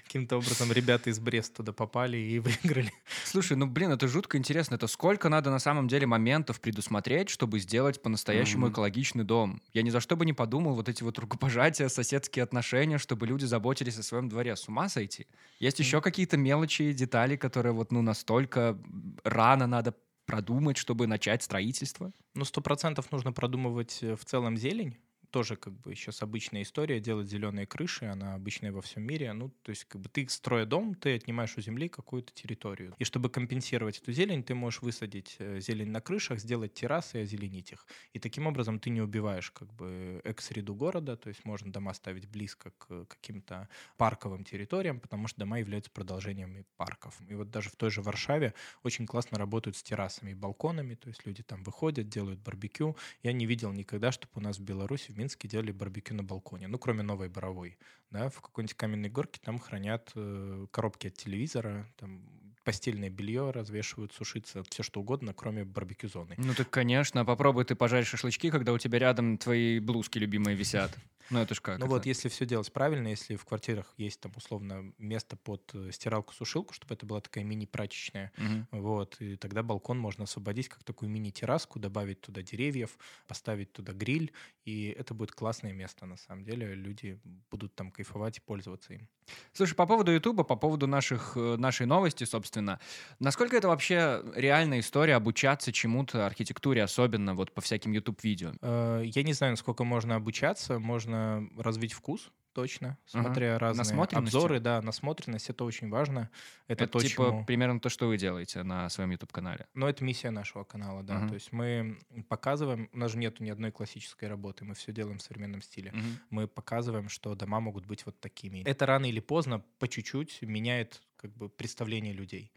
[0.06, 2.92] каким-то образом ребята из Бреста туда попали и выиграли.
[3.24, 4.76] Слушай, ну блин, это жутко интересно.
[4.76, 8.72] Это сколько надо на самом деле моментов предусмотреть, чтобы сделать по-настоящему Мгм.
[8.72, 9.60] экологичный дом?
[9.72, 13.44] Я ни за что бы не подумал вот эти вот рукопожатия, соседские отношения, чтобы люди
[13.44, 14.56] заботились о своем дворе.
[14.56, 15.26] С ума сойти.
[15.58, 18.78] Есть еще какие-то мелочи детали, которые вот ну настолько
[19.24, 19.94] рано надо
[20.26, 22.12] продумать, чтобы начать строительство?
[22.34, 24.96] Ну, сто процентов нужно продумывать э, в целом зелень.
[25.36, 29.34] Тоже как бы сейчас обычная история, делать зеленые крыши, она обычная во всем мире.
[29.34, 32.94] Ну, то есть как бы ты, строя дом, ты отнимаешь у земли какую-то территорию.
[32.98, 37.22] И чтобы компенсировать эту зелень, ты можешь высадить э, зелень на крышах, сделать террасы и
[37.24, 37.84] озеленить их.
[38.14, 42.26] И таким образом ты не убиваешь как бы экс-среду города, то есть можно дома ставить
[42.26, 43.68] близко к каким-то
[43.98, 47.20] парковым территориям, потому что дома являются продолжениями парков.
[47.28, 51.08] И вот даже в той же Варшаве очень классно работают с террасами и балконами, то
[51.08, 52.96] есть люди там выходят, делают барбекю.
[53.22, 56.68] Я не видел никогда, чтобы у нас в Беларуси, в Минске делали барбекю на балконе,
[56.68, 57.78] ну, кроме Новой Боровой.
[58.10, 62.22] Да, в какой-нибудь каменной горке там хранят э, коробки от телевизора, там
[62.64, 66.34] постельное белье развешивают, сушиться, все что угодно, кроме барбекю-зоны.
[66.36, 70.90] Ну так, конечно, попробуй ты пожарить шашлычки, когда у тебя рядом твои блузки любимые висят.
[71.30, 71.78] Ну это ж как?
[71.78, 71.94] Ну это?
[71.94, 76.72] вот, если все делать правильно, если в квартирах есть там условно место под э, стиралку-сушилку,
[76.74, 78.66] чтобы это была такая мини-прачечная, Мгм.
[78.72, 84.32] вот, и тогда балкон можно освободить как такую мини-терраску, добавить туда деревьев, поставить туда гриль,
[84.64, 86.74] и это будет классное место, на самом деле.
[86.74, 89.08] Люди будут там кайфовать и пользоваться им.
[89.52, 92.78] Слушай, по поводу Ютуба, по поводу наших, э, нашей новости, собственно,
[93.18, 98.52] насколько это вообще реальная история обучаться чему-то, архитектуре особенно, вот по всяким YouTube-видео?
[98.62, 100.78] Э, Я не знаю, насколько можно обучаться.
[100.78, 103.24] Можно нужно развить вкус, точно, Ага.
[103.24, 104.38] смотря разные Насмотренностью?
[104.38, 104.60] обзоры.
[104.60, 106.30] Да, насмотренность— это очень важно.
[106.68, 109.66] Это, Это, то, типа чему- примерно то, что вы делаете на своем YouTube-канале.
[109.74, 111.14] Но это миссия нашего канала, да.
[111.18, 111.28] Мгм.
[111.28, 111.98] То есть мы
[112.28, 115.92] показываем, у нас же нету ни одной классической работы, мы все делаем в современном стиле.
[115.92, 116.18] Мгм.
[116.30, 118.60] Мы показываем, что дома могут быть вот такими.
[118.64, 122.52] Это рано или поздно, по чуть-чуть меняет как бы представление людей.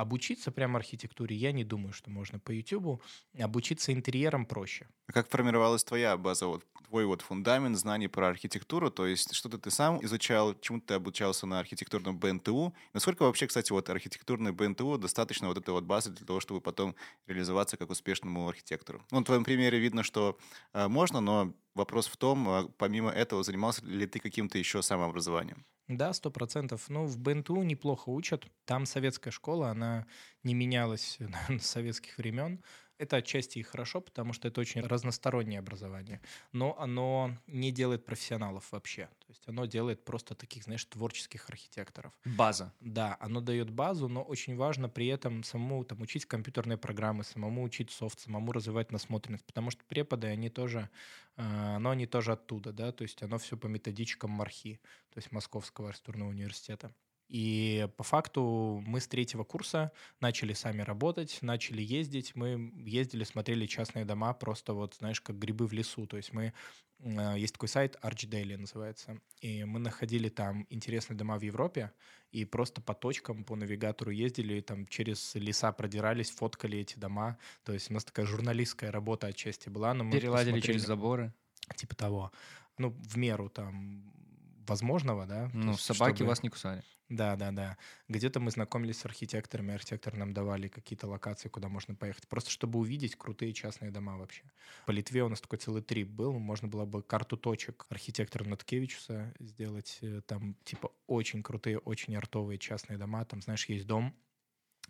[0.00, 3.02] Обучиться прямо архитектуре я не думаю, что можно по YouTube.
[3.38, 4.88] Обучиться интерьерам проще.
[5.08, 8.90] А Как формировалась твоя база, вот твой вот фундамент знаний про архитектуру?
[8.90, 12.74] То есть что-то ты сам изучал, чему ты обучался на архитектурном БНТУ?
[12.94, 16.96] Насколько вообще, кстати, вот архитектурный БНТУ достаточно вот этой вот базы для того, чтобы потом
[17.26, 19.04] реализоваться как успешному архитектору?
[19.10, 20.38] Ну, на твоем примере видно, что
[20.72, 25.66] э, можно, но вопрос в том, а помимо этого, занимался ли ты каким-то еще самообразованием?
[25.90, 26.88] Да, сто процентов.
[26.88, 28.46] Ну, в БНТУ неплохо учат.
[28.64, 30.06] Там советская школа, она
[30.44, 32.62] не менялась наверное, с советских времен.
[33.00, 36.20] Это отчасти и хорошо, потому что это очень разностороннее образование.
[36.52, 39.06] Но оно не делает профессионалов вообще.
[39.20, 42.12] То есть оно делает просто таких, знаешь, творческих архитекторов.
[42.26, 42.74] База.
[42.80, 47.62] Да, оно дает базу, но очень важно при этом самому там, учить компьютерные программы, самому
[47.62, 50.90] учить софт, самому развивать насмотренность, потому что преподы, они тоже,
[51.38, 54.78] э, но они тоже оттуда, да, то есть оно все по методичкам Мархи,
[55.08, 56.92] то есть Московского архитектурного университета.
[57.30, 62.34] И по факту мы с третьего курса начали сами работать, начали ездить.
[62.34, 66.06] Мы ездили, смотрели частные дома, просто вот, знаешь, как грибы в лесу.
[66.06, 66.52] То есть мы...
[66.98, 69.20] э, Есть такой сайт, Archdaily называется.
[69.40, 71.92] И мы находили там интересные дома в Европе,
[72.32, 77.38] и просто по точкам, по навигатору ездили, и там через леса продирались, фоткали эти дома.
[77.62, 79.94] То есть у нас такая журналистская работа отчасти была.
[79.94, 81.32] Но мы Переладили через заборы.
[81.76, 82.32] Типа того.
[82.76, 84.12] Ну, в меру там
[84.70, 85.50] возможного, да.
[85.52, 86.82] Ну, есть собаки чтобы- вас не кусали.
[87.08, 87.76] да, да, да.
[88.08, 92.78] Где-то мы знакомились с архитекторами, архитекторы нам давали какие-то локации, куда можно поехать, просто чтобы
[92.78, 94.44] увидеть крутые частные дома вообще.
[94.86, 99.34] По Литве у нас такой целый трип был, можно было бы карту точек архитектора Наткевичуса
[99.40, 104.14] сделать, э, там типа очень крутые, очень артовые частные дома, там, знаешь, есть дом,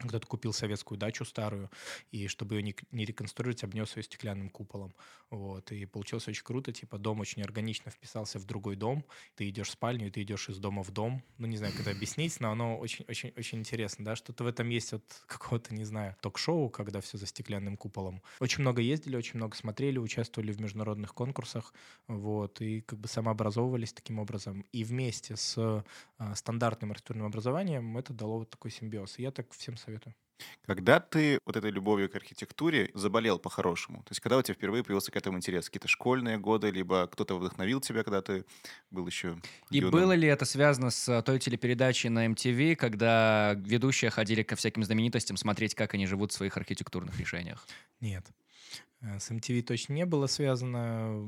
[0.09, 1.71] кто-то купил советскую дачу старую,
[2.11, 4.95] и чтобы ее не, не реконструировать, обнес ее стеклянным куполом.
[5.31, 5.71] Вот.
[5.71, 6.73] И получилось очень круто.
[6.73, 9.05] Типа дом очень органично вписался в другой дом.
[9.37, 11.23] Ты идешь в спальню, и ты идешь из дома в дом.
[11.39, 14.17] Ну, не знаю, как это объяснить, но оно очень-очень-очень интересно, да.
[14.17, 18.23] Что-то в этом есть от какого-то, не знаю, ток-шоу, когда все за стеклянным куполом.
[18.41, 21.73] Очень много ездили, очень много смотрели, участвовали в международных конкурсах.
[22.09, 22.61] Вот.
[22.61, 24.65] И как бы самообразовывались таким образом.
[24.73, 25.57] И вместе с
[26.19, 29.19] а, стандартным архитектурным образованием это дало вот такой симбиоз.
[29.19, 29.90] И я так всем советую.
[30.67, 33.99] Когда ты вот этой любовью к архитектуре заболел по-хорошему?
[34.05, 35.67] То есть когда у тебя впервые появился к этому интерес?
[35.67, 38.45] Какие-то школьные годы, либо кто-то вдохновил тебя, когда ты
[38.91, 39.37] был еще
[39.71, 39.91] И юным?
[39.91, 44.83] было ли это связано с э, той телепередачей на MTV, когда ведущие ходили ко всяким
[44.83, 47.71] знаменитостям смотреть, как они живут в своих архитектурных решениях?
[48.01, 48.27] Нет.
[49.03, 51.27] Э, С MTV точно не было связано.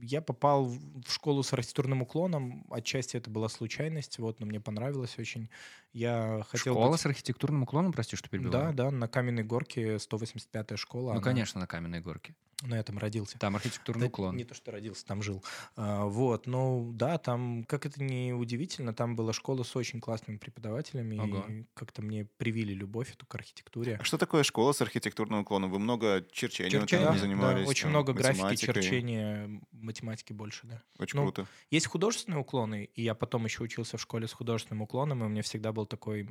[0.00, 2.64] Я попал в школу с архитектурным уклоном.
[2.70, 5.48] Отчасти это была случайность, вот, но мне понравилось очень.
[5.92, 8.74] Я хотел Школа быть- с архитектурным уклоном, прости, что Да, перебиваю?
[8.74, 11.06] да, на Каменной горке 185-я школа.
[11.06, 12.34] Ну, она- конечно, на Каменной горке.
[12.66, 13.38] Я там родился.
[13.38, 14.36] Там архитектурный Да уклон.
[14.36, 15.44] Не то, что родился, там жил.
[15.76, 20.38] А, вот, ну да, там, как это не удивительно, там была школа с очень классными
[20.38, 21.44] преподавателями, Ого.
[21.48, 23.96] и как-то мне привили любовь эту к архитектуре.
[24.00, 25.70] А что такое школа с архитектурным уклоном?
[25.70, 27.68] Вы много черчением Черчение, да, занимались?
[27.68, 30.82] очень там, много графики, черчения, математики больше, да.
[30.98, 31.48] Очень Ну, круто.
[31.70, 35.28] Есть художественные уклоны, и я потом еще учился в школе с художественным уклоном, и у
[35.28, 36.28] меня всегда был такой,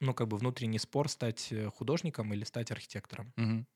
[0.00, 3.34] ну, как бы внутренний спор стать э, художником или стать архитектором.
[3.36, 3.66] Мгм.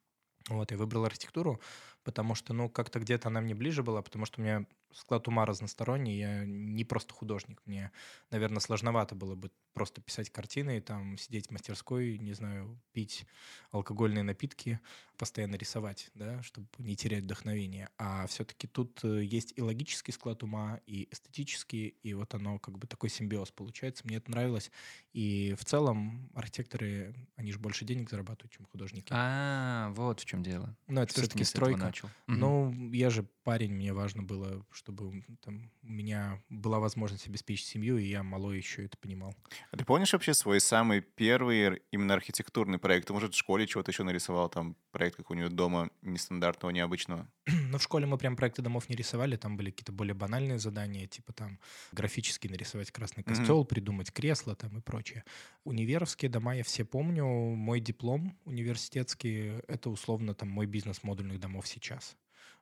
[0.49, 1.61] Вот, я выбрал архитектуру,
[2.05, 5.44] потому что, ну, как-то где-то она мне ближе была, потому что у меня склад ума
[5.44, 7.61] разносторонний, я не просто художник.
[7.66, 7.90] Мне,
[8.30, 13.26] наверное, сложновато было бы просто писать картины, там, сидеть в мастерской, не знаю, пить
[13.72, 14.78] алкогольные напитки,
[15.16, 17.88] постоянно рисовать, да, чтобы не терять вдохновение.
[17.98, 22.78] А все-таки тут э, есть и логический склад ума, и эстетический, и вот оно как
[22.78, 24.05] бы такой симбиоз получается.
[24.07, 24.70] Мне это нравилось.
[25.12, 29.09] И в целом архитекторы, они же больше денег зарабатывают, чем художники.
[29.11, 30.76] А, вот в чем дело.
[30.86, 31.92] Но это все-таки стройка.
[31.95, 32.11] Начал?
[32.26, 37.99] Ну, я же парень, мне важно было, чтобы там, у меня была возможность обеспечить семью,
[37.99, 39.34] и я малой еще это понимал.
[39.70, 43.07] А ты помнишь вообще свой самый первый именно архитектурный проект?
[43.07, 47.28] Ты, может, в школе чего-то еще нарисовал, там, проект какого-нибудь дома нестандартного, необычного?
[47.47, 51.07] Но в школе мы прям проекты домов не рисовали, там были какие-то более банальные задания,
[51.07, 51.59] типа там
[51.92, 55.24] графически нарисовать красный костел, придумать кресло там и прочее.
[55.64, 57.26] Универовские дома я все помню.
[57.26, 61.84] Мой диплом университетский— это условно там мой бизнес модульных домов сейчас.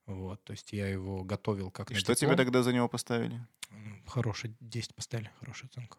[0.07, 2.37] Вот, то есть я его готовил как И что тебе диплом.
[2.45, 3.41] тогда за него поставили?
[4.07, 5.99] Хороший, 10 поставили, хорошую оценку.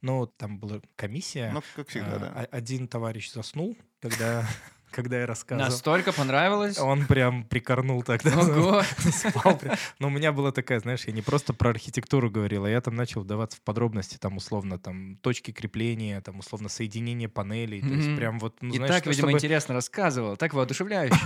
[0.00, 1.50] Но там была комиссия.
[1.52, 2.32] Ну, как всегда, А, да.
[2.50, 4.46] Один товарищ заснул, когда,
[4.92, 5.70] когда я рассказывал.
[5.70, 6.78] Настолько понравилось?
[6.78, 8.38] Он прям прикорнул тогда.
[8.38, 8.82] Ого.
[8.98, 9.60] Спал.
[9.98, 12.94] Но у меня была такая, знаешь, я не просто про архитектуру говорил, а я там
[12.94, 17.80] начал вдаваться в подробности, там, условно, там, точки крепления, там, условно, соединение панелей.
[17.80, 21.18] То есть прям вот, ну, И знаешь, так, видимо, интересно рассказывал, так воодушевляюще.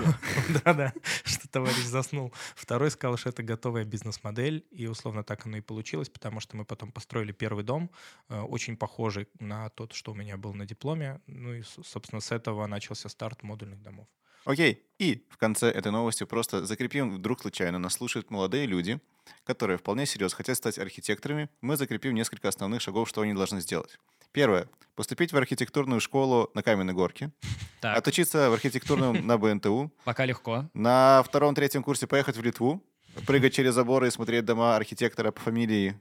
[0.65, 0.93] Да-да,
[1.25, 2.33] что товарищ заснул.
[2.55, 6.65] Второй сказал, что это готовая бизнес-модель, и условно так оно и получилось, потому что мы
[6.65, 7.91] потом построили первый дом,
[8.29, 11.21] э, очень похожий на тот, что у меня был на дипломе.
[11.27, 14.07] Ну и, собственно, с этого начался старт модульных домов.
[14.45, 19.01] Окей, и в конце этой новости просто закрепим, вдруг случайно нас слушают молодые люди,
[19.45, 21.49] которые вполне серьезно хотят стать архитекторами.
[21.61, 23.99] Мы закрепим несколько основных шагов, что они должны сделать.
[24.33, 24.69] Первое.
[24.95, 27.31] Поступить в архитектурную школу на Каменной Горке.
[27.79, 29.93] Так, Отучиться в архитектурном на БНТУ.
[30.05, 30.71] пока легко.
[30.73, 32.83] На втором-третьем курсе поехать в Литву.
[33.27, 35.95] Прыгать через заборы и смотреть дома архитектора по фамилии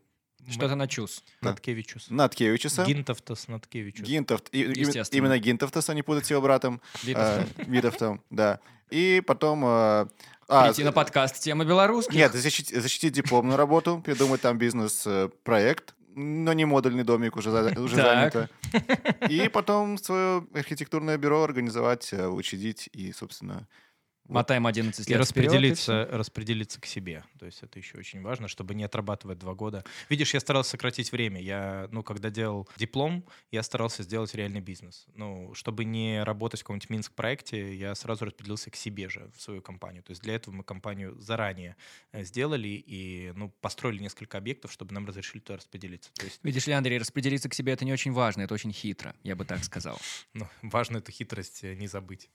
[0.50, 1.24] Что-то на чус.
[1.42, 2.10] Наткевичус.
[2.10, 2.84] Наткевичуса.
[2.86, 4.08] Гинтовтас Наткевичус.
[4.08, 4.50] Гинтовт.
[4.52, 4.64] И-
[5.12, 6.82] именно Гинтовтаса, не путать с его братом.
[7.06, 8.60] Э, Витовтом, да.
[8.90, 9.64] И потом...
[9.66, 10.08] э,
[10.48, 12.14] а, Прийти на подкаст «Тема белорусских».
[12.14, 17.96] Нет, защитить, защитить дипломную работу, придумать там бизнес-проект, но не модульный домик уже, за- уже
[17.96, 18.50] занято.
[19.30, 23.68] И потом свое архитектурное бюро организовать, э, учредить и, собственно...
[24.28, 27.24] Мотаем 11 И лет вперед, и распределиться, распределиться к себе.
[27.40, 29.84] То есть это еще очень важно, чтобы не отрабатывать два года.
[30.10, 31.42] Видишь, я старался сократить время.
[31.42, 35.06] Я, ну, когда делал диплом, я старался сделать реальный бизнес.
[35.14, 39.62] Ну, чтобы не работать в каком-нибудь Минск-проекте, я сразу распределился к себе же, в свою
[39.62, 40.04] компанию.
[40.04, 41.76] То есть для этого мы компанию заранее
[42.12, 46.12] э, сделали и, ну, построили несколько объектов, чтобы нам разрешили туда распределиться.
[46.16, 49.16] То есть, Видишь ли, Андрей, распределиться к себе это не очень важно, это очень хитро,
[49.24, 50.00] я бы так сказал.
[50.34, 52.30] ну, важно эту хитрость э, не забыть.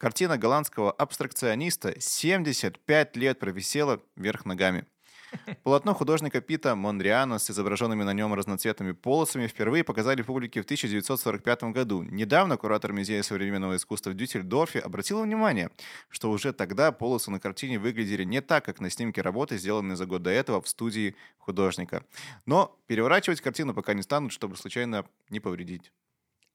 [0.00, 4.86] Картина голландского абстракциониста 75 лет провисела вверх ногами.
[5.62, 11.64] Полотно художника Пита Мондриана с изображенными на нем разноцветными полосами впервые показали публике в 1945
[11.64, 12.00] году.
[12.02, 15.70] Недавно куратор Музея современного искусства в Дюссельдорфе обратил внимание,
[16.08, 20.06] что уже тогда полосы на картине выглядели не так, как на снимке работы, сделанной за
[20.06, 22.04] год до этого в студии художника.
[22.46, 25.92] Но переворачивать картину пока не станут, чтобы случайно не повредить.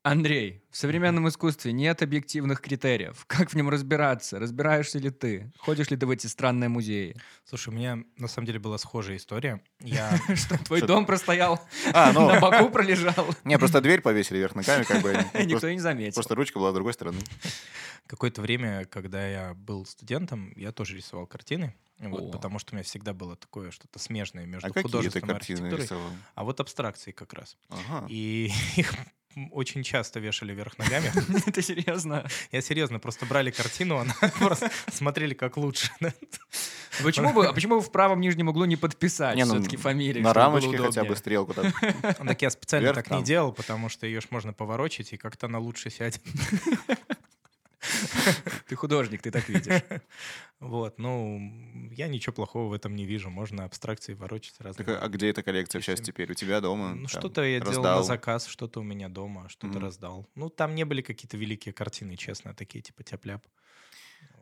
[0.05, 3.25] Андрей, в современном искусстве нет объективных критериев.
[3.25, 4.37] Как в нем разбираться?
[4.37, 5.51] Разбираешься ли ты?
[5.57, 7.15] Ходишь ли ты в эти странные музеи?
[7.43, 9.63] Слушай, у меня на самом деле была схожая история.
[9.79, 11.59] Я Что, твой дом простоял,
[11.91, 15.11] А, ну, на боку пролежал, не, просто дверь повесили вверх ногами, как бы.
[15.43, 16.13] никто не заметил.
[16.13, 17.17] Просто ручка была с другой стороны.
[18.05, 21.73] Какое-то время, когда я был студентом, я тоже рисовал картины.
[21.97, 25.81] Вот, потому что у меня всегда было такое что-то смежное между А художеством и архитектурой.
[25.81, 26.09] рисовал?
[26.35, 27.57] А вот абстракции как раз.
[27.69, 28.05] Ага.
[28.09, 28.93] И их
[29.51, 31.11] очень часто вешали вверх ногами.
[31.47, 32.27] Это серьезно?
[32.51, 35.89] Я серьезно, просто брали картину, она просто смотрели как лучше.
[37.03, 40.23] Почему бы, а почему бы в правом нижнем углу не подписать Не, ну, все-таки фамилию?
[40.23, 41.73] На рамочке хотя бы стрелку там.
[42.01, 43.17] Так я специально Вверх так там.
[43.17, 46.21] не делал, потому что ее ж можно поворочить, и как-то она лучше сядет.
[48.67, 49.81] Ты художник, ты так видишь.
[50.61, 51.37] Вот, ну,
[51.91, 53.29] я ничего плохого в этом не вижу.
[53.29, 54.85] Можно абстракции ворочать разные.
[54.85, 56.31] Так, а где эта коллекция сейчас теперь?
[56.31, 56.95] У тебя дома?
[56.95, 57.97] Ну, что-то я делал раздал?
[57.97, 59.83] на заказ, что-то у меня дома, что-то Мгм.
[59.83, 60.29] раздал.
[60.33, 63.45] Ну, там не были какие-то великие картины, честно, такие типа тяп-ляп.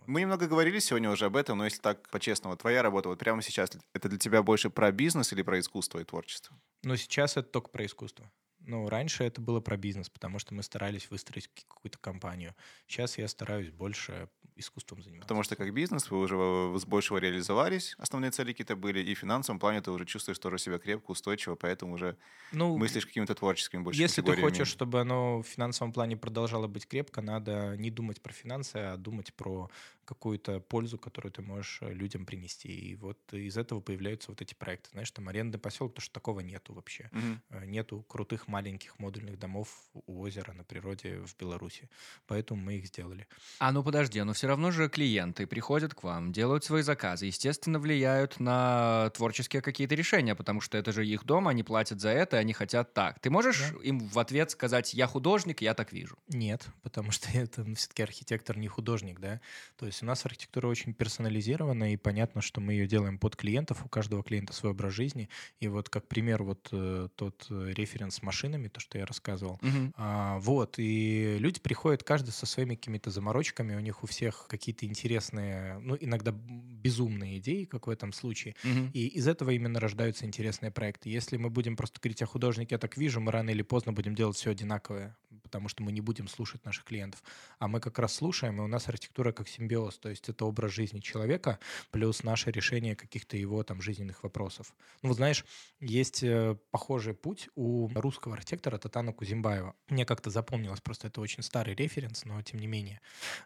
[0.06, 3.42] Мы немного говорили сегодня уже об этом, но если так по-честному, твоя работа вот прямо
[3.42, 6.56] сейчас, это для тебя больше про бизнес или про искусство и творчество?
[6.84, 8.30] Но сейчас это только про искусство.
[8.66, 12.56] Ну, раньше это было про бизнес, потому что мы старались выстроить какую-то компанию.
[12.88, 15.24] Сейчас я стараюсь больше искусством заниматься.
[15.28, 16.36] Потому что как бизнес вы уже
[16.78, 20.58] с большего реализовались, основные цели какие-то были, и в финансовом плане ты уже чувствуешь тоже
[20.58, 22.18] себя крепко, устойчиво, поэтому уже
[22.52, 26.88] ну, мыслишь какими-то творческими больше Если ты хочешь, чтобы оно в финансовом плане продолжало быть
[26.88, 29.70] крепко, надо не думать про финансы, а думать про
[30.06, 32.70] какую-то пользу, которую ты можешь э, людям принести.
[32.70, 34.90] И вот из этого появляются вот эти проекты.
[34.92, 37.10] Знаешь, там арендный поселок, потому что такого нету вообще.
[37.50, 41.90] Э, Нету крутых маленьких модульных домов у озера на природе в Беларуси.
[42.28, 43.28] Поэтому мы их сделали.
[43.60, 47.80] А ну подожди, но все равно же клиенты приходят к вам, делают свои заказы, естественно,
[47.80, 52.38] влияют на творческие какие-то решения, потому что это же их дом, они платят за это,
[52.38, 53.20] они хотят так.
[53.20, 53.78] Ты можешь Да.
[53.84, 56.18] им в ответ сказать, я художник, я так вижу?
[56.28, 59.40] Нет, потому что это все-таки архитектор, не художник, да.
[59.78, 63.86] То есть у нас архитектура очень персонализирована, и понятно, что мы ее делаем под клиентов,
[63.86, 65.30] у каждого клиента свой образ жизни.
[65.60, 69.60] И вот как пример вот э, тот э, референс с машинами, то, что я рассказывал.
[69.62, 69.94] Мгм.
[69.96, 74.86] А, вот, и люди приходят каждый со своими какими-то заморочками, у них у всех какие-то
[74.86, 78.56] интересные, ну, иногда безумные идеи, как в этом случае.
[78.64, 78.90] Мгм.
[78.94, 81.10] И из этого именно рождаются интересные проекты.
[81.10, 84.16] Если мы будем просто говорить о художнике, я так вижу, мы рано или поздно будем
[84.16, 85.16] делать все одинаковое.
[85.54, 87.22] Потому что мы не будем слушать наших клиентов.
[87.60, 90.72] А мы как раз слушаем, и у нас архитектура как симбиоз, то есть это образ
[90.72, 91.60] жизни человека
[91.92, 94.74] плюс наше решение каких-то его там жизненных вопросов.
[95.04, 95.46] Ну вот знаешь,
[95.80, 99.76] есть э, похожий путь у русского архитектора Татана Кузимбаева.
[99.90, 103.00] Мне как-то запомнилось, просто это очень старый референс, но тем не менее.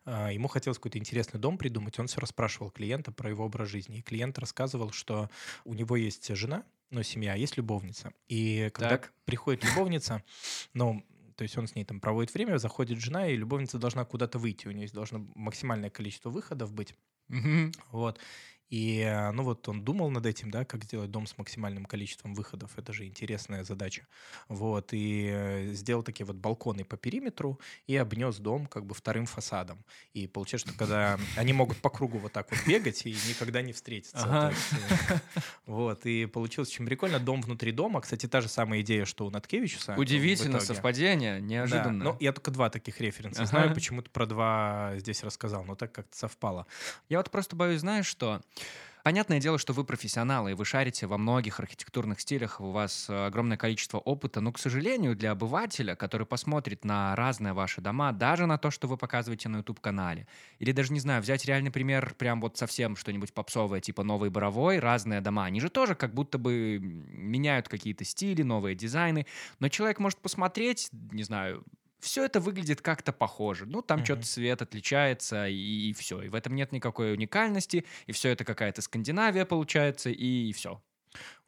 [0.06, 3.98] А, ему хотелось какой-то интересный дом придумать, он все расспрашивал клиента про его образ жизни.
[3.98, 5.30] И клиент рассказывал, что
[5.66, 8.14] у него есть жена, ну, семья, а есть любовница.
[8.30, 9.14] И когда Так.
[9.26, 10.24] приходит любовница,
[10.74, 11.06] ну,
[11.38, 14.68] то есть он с ней там проводит время, заходит жена, и любовница должна куда-то выйти.
[14.68, 16.96] У нее должно максимальное количество выходов быть.
[17.30, 17.72] Мгм.
[17.92, 18.20] Вот.
[18.70, 22.34] И, э, ну вот он думал над этим, да, как сделать дом с максимальным количеством
[22.34, 22.72] выходов.
[22.78, 24.06] Это же интересная задача.
[24.50, 24.90] Вот.
[24.92, 29.84] И сделал такие вот балконы по периметру и обнес дом как бы вторым фасадом.
[30.14, 33.72] И получается, что когда они могут по кругу вот так вот бегать и никогда не
[33.74, 34.18] встретиться.
[34.24, 34.50] Ага.
[34.50, 34.74] Есть,
[35.10, 35.18] э,
[35.66, 36.06] вот.
[36.06, 37.20] И получилось очень прикольно.
[37.20, 38.02] Дом внутри дома.
[38.02, 39.96] Кстати, та же самая идея, что у Наткевичуса.
[39.98, 42.04] Удивительно, совпадение, Да, неожиданно.
[42.04, 43.50] но я только два таких референса Ага.
[43.50, 46.68] знаю, почему-то про два здесь рассказал, но так как-то совпало.
[47.10, 48.42] Я вот просто боюсь, знаешь что?
[49.08, 53.28] Понятное дело, что вы профессионалы, и вы шарите во многих архитектурных стилях, у вас э,
[53.28, 58.48] огромное количество опыта, но, к сожалению, для обывателя, который посмотрит на разные ваши дома, даже
[58.48, 60.28] на то, что вы показываете на YouTube-канале,
[60.60, 64.80] или даже, не знаю, взять реальный пример, прям вот совсем что-нибудь попсовое, типа «Новый Боровой»,
[64.80, 69.26] разные дома, они же тоже как будто бы меняют какие-то стили, новые дизайны,
[69.60, 71.64] но человек может посмотреть, не знаю,
[72.00, 73.66] все это выглядит как-то похоже.
[73.66, 74.06] Ну, там Мгм.
[74.06, 76.22] что-то цвет отличается, и, все.
[76.22, 80.82] И в этом нет никакой уникальности, и все это какая-то Скандинавия получается, и все.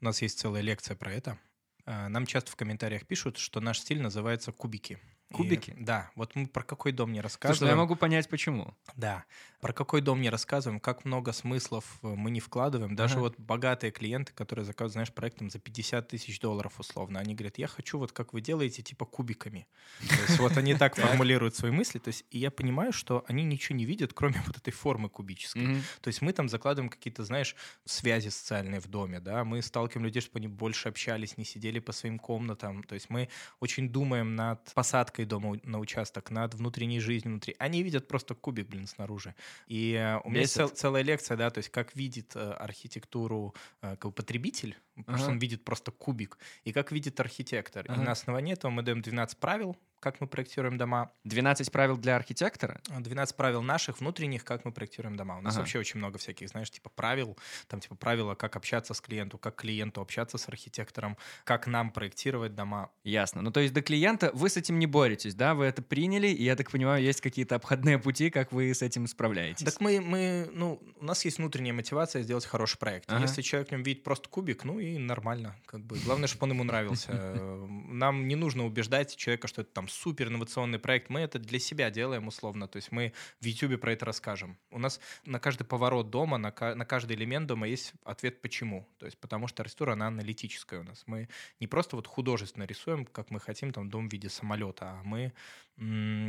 [0.01, 1.37] У нас есть целая лекция про это.
[1.85, 4.99] А, Нам часто в комментариях пишут, что наш стиль называется кубики.
[5.29, 5.75] И, Кубики?
[5.77, 6.09] да.
[6.15, 7.71] Вот мы про какой дом не Слушай, ну рассказываем.
[7.71, 8.73] я могу понять, почему.
[8.95, 9.25] Да.
[9.61, 12.95] Про какой дом не рассказываем, как много смыслов э, мы не вкладываем.
[12.95, 13.21] Даже Ага.
[13.21, 17.67] вот богатые клиенты, которые заказывают, знаешь, проектом за 50 тысяч долларов условно, они говорят, я
[17.67, 19.67] хочу вот как вы делаете, типа кубиками.
[20.07, 21.99] То есть вот они так формулируют свои мысли.
[21.99, 25.83] То есть и я понимаю, что они ничего не видят, кроме вот этой формы кубической.
[26.01, 27.55] То есть мы там закладываем какие-то, знаешь,
[27.85, 31.91] связи социальные в доме, да, мы сталкиваем людей, чтобы они больше общались, не сидели по
[31.91, 32.81] своим комнатам.
[32.83, 37.55] То есть мы очень думаем над посадкой дома у- на участок, над внутренней жизнью внутри.
[37.59, 39.33] Они видят просто кубик, блин, снаружи.
[39.67, 43.53] И э, у меня есть цел- целая лекция, да, то есть как видит э, архитектуру
[43.81, 47.85] э, как потребитель, потому что он видит просто кубик, и как видит архитектор.
[47.85, 48.01] И Ага.
[48.01, 52.81] на основании этого мы даем 12 правил, как мы проектируем дома, 12 правил для архитектора?
[52.87, 55.37] 12 правил наших внутренних, как мы проектируем дома.
[55.37, 55.61] У нас Ага.
[55.61, 57.37] вообще очень много всяких, знаешь, типа правил,
[57.67, 62.55] там типа правила, как общаться с клиентом, как клиенту общаться с архитектором, как нам проектировать
[62.55, 62.89] дома.
[63.03, 63.41] Ясно.
[63.41, 65.53] Ну, то есть до клиента вы с этим не боретесь, да?
[65.53, 69.07] Вы это приняли, и я так понимаю, есть какие-то обходные пути, как вы с этим
[69.07, 69.65] справляетесь.
[69.65, 73.11] Так мы, мы, ну, у нас есть внутренняя мотивация сделать хороший проект.
[73.11, 73.21] Ага.
[73.23, 75.97] Если человек в нем видит просто кубик, ну и нормально, как бы.
[76.05, 77.11] Главное, чтобы он ему нравился.
[77.89, 81.09] Нам не нужно убеждать человека, что это там супер инновационный проект.
[81.09, 82.67] Мы это для себя делаем условно.
[82.67, 84.57] То есть мы в YouTube про это расскажем.
[84.71, 88.87] У нас на каждый поворот дома, на, на каждый элемент дома есть ответ почему.
[88.97, 91.03] То есть потому что архитектура, она аналитическая у нас.
[91.07, 91.29] Мы
[91.59, 95.33] не просто вот художественно рисуем, как мы хотим, там дом в виде самолета, а мы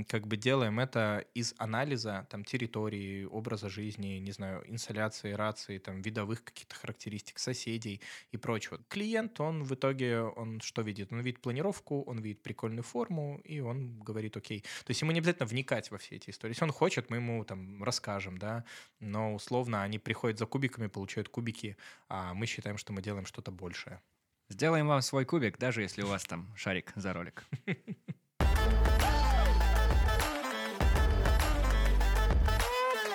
[0.08, 6.02] как бы делаем это из анализа там территории, образа жизни, не знаю, инсоляции, рации, там
[6.02, 8.78] видовых каких-то характеристик соседей и прочего.
[8.88, 11.12] Клиент, он в итоге, он что видит?
[11.12, 14.60] Он видит планировку, он видит прикольную форму, и он говорит, окей.
[14.60, 16.52] То есть ему не обязательно вникать во все эти истории.
[16.52, 18.64] Если он хочет, мы ему там расскажем, да,
[19.00, 21.76] но условно они приходят за кубиками, получают кубики,
[22.08, 24.00] а мы считаем, что мы делаем что-то большее.
[24.48, 27.44] Сделаем вам свой кубик, даже если у вас там шарик за ролик.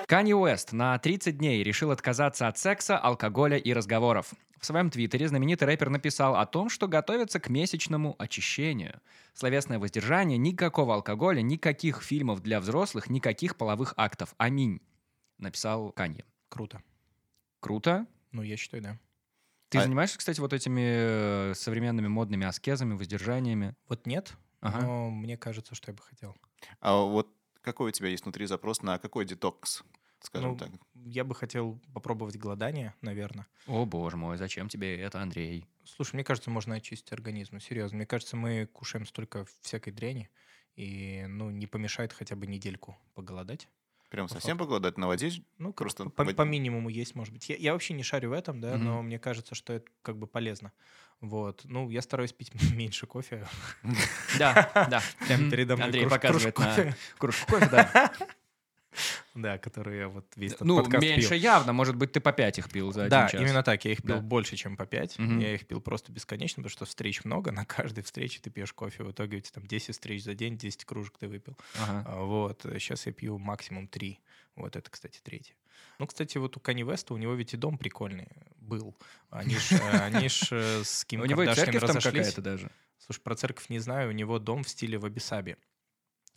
[0.08, 4.34] Канье Уэст на 30 дней решил отказаться от секса, алкоголя и разговоров.
[4.60, 9.02] В своем твиттере знаменитый рэпер написал о том, что готовится к месячному очищению.
[9.34, 14.34] Словесное воздержание, никакого алкоголя, никаких фильмов для взрослых, никаких половых актов.
[14.38, 14.80] Аминь.
[15.40, 16.24] Написал Канье.
[16.50, 16.82] Круто.
[17.60, 18.06] Круто.
[18.32, 19.00] Ну, я считаю, да.
[19.70, 23.76] Ты А- занимаешься, кстати, вот этими э, современными модными аскезами, воздержаниями?
[23.88, 24.82] Вот нет, Ага.
[24.86, 26.36] но мне кажется, что я бы хотел.
[26.80, 27.28] А вот
[27.66, 29.84] какой у тебя есть внутри запрос на какой детокс,
[30.20, 30.70] скажем Ну, так?
[30.94, 33.48] Я бы хотел попробовать голодание, наверное.
[33.68, 35.66] О, боже мой, зачем тебе это, Андрей?
[35.84, 37.60] Слушай, мне кажется, можно очистить организм.
[37.60, 37.98] Серьезно.
[37.98, 40.30] Мне кажется, мы кушаем столько всякой дряни,
[40.76, 43.70] и, ну, не помешает хотя бы недельку поголодать.
[44.10, 45.44] Прям совсем поголодать, наводить?
[45.58, 47.50] Ну, Просто по, по минимуму есть, может быть.
[47.50, 48.84] Я, я вообще не шарю в этом, да, Мгм.
[48.84, 50.72] но мне кажется, что это как бы полезно.
[51.22, 51.62] Вот.
[51.66, 53.48] Ну, я стараюсь пить меньше кофе.
[54.38, 55.02] Да, да.
[55.26, 55.52] Прямо Мгм.
[55.52, 56.96] передо мной Андрей показывает на кофе.
[57.18, 58.12] кружку кофе, да.
[59.36, 61.38] Да, которые я вот весь этот Ну, меньше пил.
[61.40, 61.74] явно.
[61.74, 63.42] Может быть, ты по пять их пил за один Да, час.
[63.42, 63.84] именно так.
[63.86, 64.22] Я их пил Да.
[64.22, 65.20] больше, чем по 5.
[65.20, 65.40] Мгм.
[65.40, 67.52] Я их пил просто бесконечно, потому что встреч много.
[67.52, 69.04] На каждой встрече ты пьешь кофе.
[69.04, 71.58] В итоге у тебя там 10 встреч за день, 10 кружек ты выпил.
[71.82, 72.04] Ага.
[72.08, 72.66] А, Вот.
[72.80, 74.20] Сейчас я пью максимум 3.
[74.56, 75.54] Вот это, кстати, третье.
[76.00, 78.28] Ну, кстати, вот у Кани Веста, у него ведь и дом прикольный
[78.58, 78.96] был.
[79.30, 82.14] Они ж, э, они ж э, с Ким У него и Кардашьян церковь там разошлись.
[82.28, 82.72] какая-то даже.
[83.00, 84.10] Слушай, про церковь не знаю.
[84.10, 85.58] У него дом в стиле ваби-саби.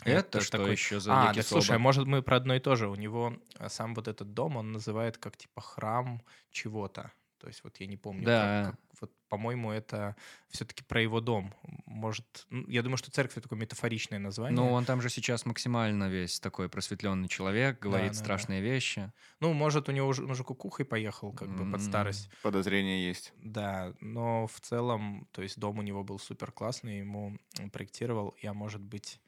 [0.04, 2.60] Это что такой- еще за А, некий так слушай, а может мы про одно и
[2.60, 2.88] то же.
[2.88, 7.10] У него а, сам вот этот дом, он называет как типа храм чего-то.
[7.38, 8.24] То есть вот я не помню.
[8.24, 8.64] Да.
[8.66, 10.16] как- как- вот, по-моему, это
[10.48, 11.54] все-таки про его дом.
[11.86, 14.56] Может, ну, я думаю, что церковь это такое метафоричное название.
[14.56, 18.24] Ну, он там же сейчас максимально весь такой просветленный человек, говорит да, да.
[18.24, 19.12] страшные вещи.
[19.38, 22.28] Ну, может, у него уже, он уже кукухой поехал, как бы, под старость.
[22.42, 23.32] Подозрение есть.
[23.36, 27.38] Да, но в целом, то есть дом у него был супер классный, ему
[27.72, 29.20] проектировал, я, может быть,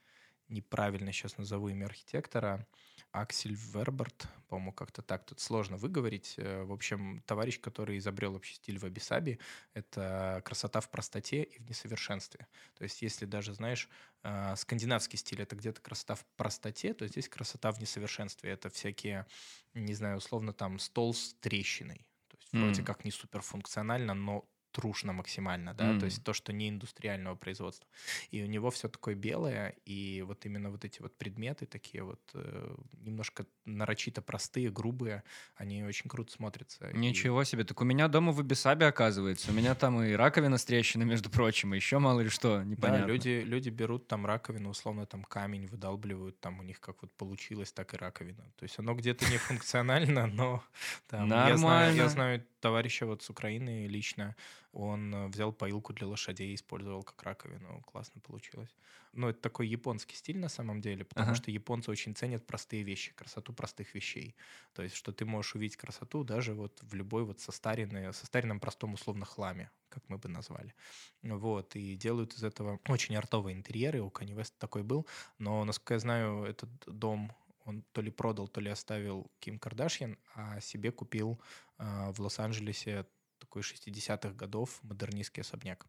[0.50, 2.66] неправильно сейчас назову имя архитектора,
[3.12, 6.34] Аксель Верберт, по-моему, как-то так, тут сложно выговорить.
[6.38, 9.40] Э, В общем, товарищ, который изобрел вообще стиль ваби-саби,
[9.74, 12.46] это красота в простоте и в несовершенстве.
[12.74, 13.88] То есть если даже, знаешь,
[14.22, 18.50] э, скандинавский стиль— это где-то красота в простоте, то здесь красота в несовершенстве.
[18.52, 19.26] Это всякие,
[19.74, 22.06] не знаю, условно там стол с трещиной.
[22.28, 22.84] То есть вроде М.
[22.84, 25.98] как не суперфункционально, но трушно максимально, да, М.
[25.98, 27.88] то есть то, что не индустриального производства.
[28.30, 32.20] И у него все такое белое, и вот именно вот эти вот предметы такие вот
[32.34, 35.22] э, немножко нарочито простые, грубые,
[35.56, 36.88] они очень круто смотрятся.
[36.90, 37.64] И- Ничего себе.
[37.64, 39.50] Так у меня дома в Абисабе, оказывается.
[39.50, 43.06] У меня там и раковина с трещиной, между прочим, и еще мало ли что, непонятно.
[43.06, 47.12] Да, люди, люди берут там раковину, условно там камень выдалбливают, там у них как вот
[47.12, 48.44] получилось, так и раковина.
[48.56, 50.62] То есть оно где-то не функционально, но
[51.08, 51.96] там, я, знаю, Нормально.
[51.96, 54.36] я знаю товарища вот с Украины лично,
[54.72, 58.70] он э, взял поилку для лошадей и использовал как раковину, классно получилось.
[59.12, 61.34] Но это такой японский стиль на самом деле, потому Ага.
[61.34, 64.36] что японцы очень ценят простые вещи, красоту простых вещей.
[64.72, 68.94] То есть, что ты можешь увидеть красоту даже вот в любой вот состаренной, состаренном простом
[68.94, 70.74] условно хламе, как мы бы назвали.
[71.22, 74.00] Вот, и делают из этого очень артовые интерьеры.
[74.02, 75.06] У Kanye West такой был.
[75.38, 77.32] Но, насколько я знаю, этот дом
[77.64, 81.40] он то ли продал, то ли оставил Ким Кардашьян, а себе купил
[81.78, 83.06] а, в Лос-Анджелесе
[83.40, 85.86] такой 60-х годов модернистский особняк.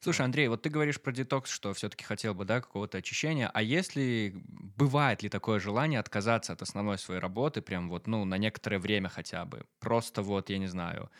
[0.00, 3.50] Слушай, Андрей, вот ты говоришь про детокс, что все-таки хотел бы, да, какого-то очищения.
[3.52, 8.38] А если бывает ли такое желание отказаться от основной своей работы, прям вот, ну, на
[8.38, 9.66] некоторое время хотя бы?
[9.80, 11.10] Просто вот, я не знаю,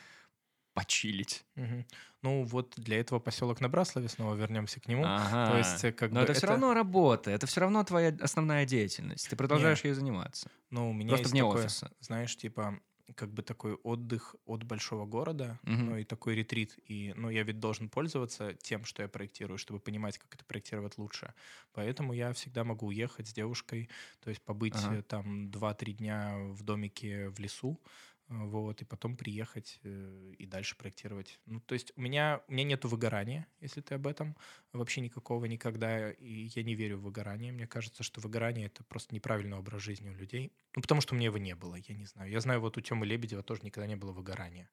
[0.74, 1.44] почилить.
[1.56, 1.86] Мгм.
[2.22, 5.02] Ну, вот для этого поселок на Браславе, снова вернемся к нему.
[5.04, 5.50] Ага.
[5.50, 8.64] То есть, э, как Но бы это, все равно работа, это все равно твоя основная
[8.64, 9.28] деятельность.
[9.28, 10.48] Ты продолжаешь ей заниматься.
[10.70, 11.90] Ну, у меня Просто есть вне такое, офиса.
[11.98, 12.78] знаешь, типа,
[13.16, 15.88] как бы такой отдых от большого города, Мгм.
[15.88, 16.78] ну и такой ретрит.
[16.84, 20.98] И, ну, я ведь должен пользоваться тем, что я проектирую, чтобы понимать, как это проектировать
[20.98, 21.34] лучше.
[21.72, 23.90] Поэтому я всегда могу уехать с девушкой,
[24.20, 24.90] то есть побыть Ага.
[24.90, 27.82] э, там 2-3 дня в домике в лесу,
[28.28, 31.40] вот, и потом приехать э, и дальше проектировать.
[31.46, 34.36] Ну, то есть у меня, у меня нету выгорания, если ты об этом,
[34.72, 37.52] вообще никакого никогда, и я не верю в выгорание.
[37.52, 40.52] Мне кажется, что выгорание— это просто неправильный образ жизни у людей.
[40.76, 42.30] Ну, потому что у меня его не было, я не знаю.
[42.30, 44.68] Я знаю, вот у Тёмы Лебедева тоже никогда не было выгорания.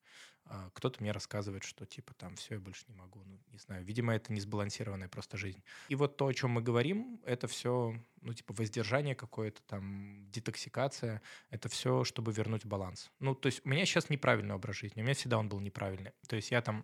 [0.47, 3.23] А, Кто-то мне рассказывает, что типа там все, я больше не могу.
[3.25, 3.83] Ну, не знаю.
[3.83, 5.63] Видимо, это не сбалансированная просто жизнь.
[5.87, 11.21] И вот то, о чем мы говорим, это все, ну, типа воздержание какое-то там, детоксикация.
[11.49, 13.11] Это все, чтобы вернуть баланс.
[13.19, 15.01] Ну, то есть у меня сейчас неправильный образ жизни.
[15.01, 16.13] У меня всегда он был неправильный.
[16.27, 16.83] То есть я там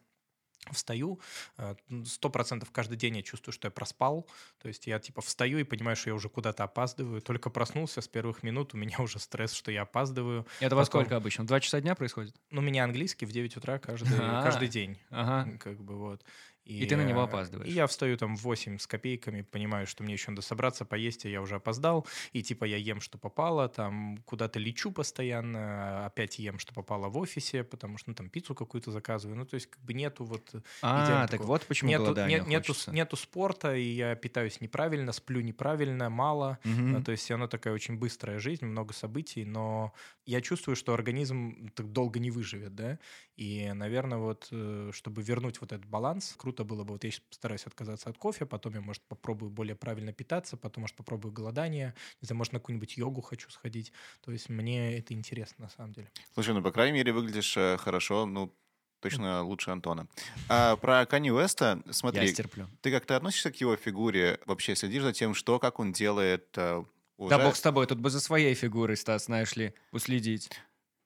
[0.72, 1.20] встаю,
[1.57, 1.74] э,
[2.05, 4.28] сто процентов каждый день я чувствую, что я проспал,
[4.59, 8.07] то есть я типа встаю и понимаю, что я уже куда-то опаздываю, только проснулся с
[8.07, 10.45] первых минут, у меня уже стресс, что я опаздываю.
[10.59, 11.47] Это во Потом- сколько обычно?
[11.47, 12.36] Два часа дня происходит?
[12.51, 14.43] Ну, у меня английский в 9 утра каждый, А.
[14.43, 15.57] каждый день, Ага.
[15.57, 16.24] как бы вот.
[16.66, 17.70] И ты на него опаздываешь.
[17.70, 21.26] И я встаю там в 8 с копейками, понимаю, что мне еще надо собраться, поесть,
[21.26, 22.05] а я уже опоздал.
[22.34, 27.18] И типа я ем, что попало, там куда-то лечу постоянно, опять ем, что попало в
[27.18, 29.38] офисе, потому что ну, там пиццу какую-то заказываю.
[29.38, 30.53] Ну, то есть как бы нету вот...
[30.82, 31.47] А, так такого.
[31.47, 36.59] вот почему Нету, голодание не- нету, нету спорта, и я питаюсь неправильно, сплю неправильно, мало.
[36.64, 36.91] Мгм.
[36.91, 39.93] Ну, то есть она такая очень быстрая жизнь, много событий, но
[40.26, 42.99] я чувствую, что организм так долго не выживет, да,
[43.36, 47.22] и, наверное, вот, э, чтобы вернуть вот этот баланс, круто было бы, вот я сейчас
[47.22, 51.93] постараюсь отказаться от кофе, потом я, может, попробую более правильно питаться, потом, может, попробую голодание,
[52.22, 53.91] не знаю, может, на какую-нибудь йогу хочу сходить,
[54.22, 56.12] то есть мне это интересно, на самом деле.
[56.34, 58.54] Слушай, ну, по крайней мере, выглядишь э, хорошо, ну,
[58.99, 60.08] точно лучше Антона.
[60.47, 62.68] А про Канни Уэста, Я смотри, стерплю.
[62.82, 64.39] ты как-то относишься к его фигуре?
[64.45, 66.47] Вообще следишь за тем, что, как он делает?
[66.58, 66.84] э,
[67.18, 67.30] уже?
[67.30, 70.49] Да бог с тобой, тут бы за своей фигурой, Стас, знаешь ли, уследить.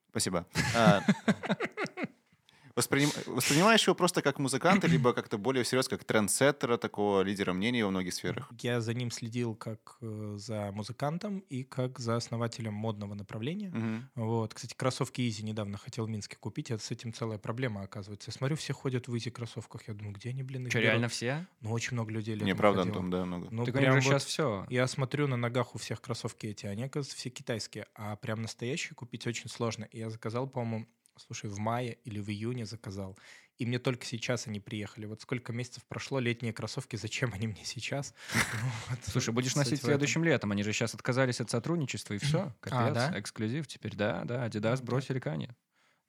[0.09, 0.45] Спасибо.
[2.75, 7.83] Восприним- Воспринимаешь его просто как музыканта, либо как-то более всерьез, как трендсеттера, такого лидера мнений
[7.83, 8.51] во многих сферах?
[8.59, 13.69] Я за ним следил как э, за музыкантом и как за основателем модного направления.
[13.69, 14.09] Мгм.
[14.15, 18.29] Вот, кстати, кроссовки Изи недавно хотел в Минске купить, а с этим целая проблема оказывается.
[18.29, 19.87] Я смотрю, все ходят в Изи кроссовках.
[19.87, 20.89] Я думаю, где они, блин, их Что, берут?
[20.91, 21.47] реально все?
[21.61, 22.97] Ну, очень много людей летом Не, правда, ходило.
[22.97, 23.47] Антон, да, много.
[23.51, 24.65] Ну, так прям вот сейчас все.
[24.69, 28.95] Я смотрю на ногах у всех кроссовки эти, они, оказывается, все китайские, а прям настоящие
[28.95, 29.85] купить очень сложно.
[29.85, 33.17] И я заказал, по-моему, слушай, в мае или в июне заказал.
[33.57, 35.05] И мне только сейчас они приехали.
[35.05, 38.13] Вот сколько месяцев прошло, летние кроссовки, зачем они мне сейчас?
[38.89, 40.51] Ну, Слушай, будешь носить следующим летом.
[40.51, 42.53] Они же сейчас отказались от сотрудничества, и все.
[42.59, 43.19] Капец, да?
[43.19, 43.95] эксклюзив теперь.
[43.95, 45.53] Да, да, Adidas бросили Kanye.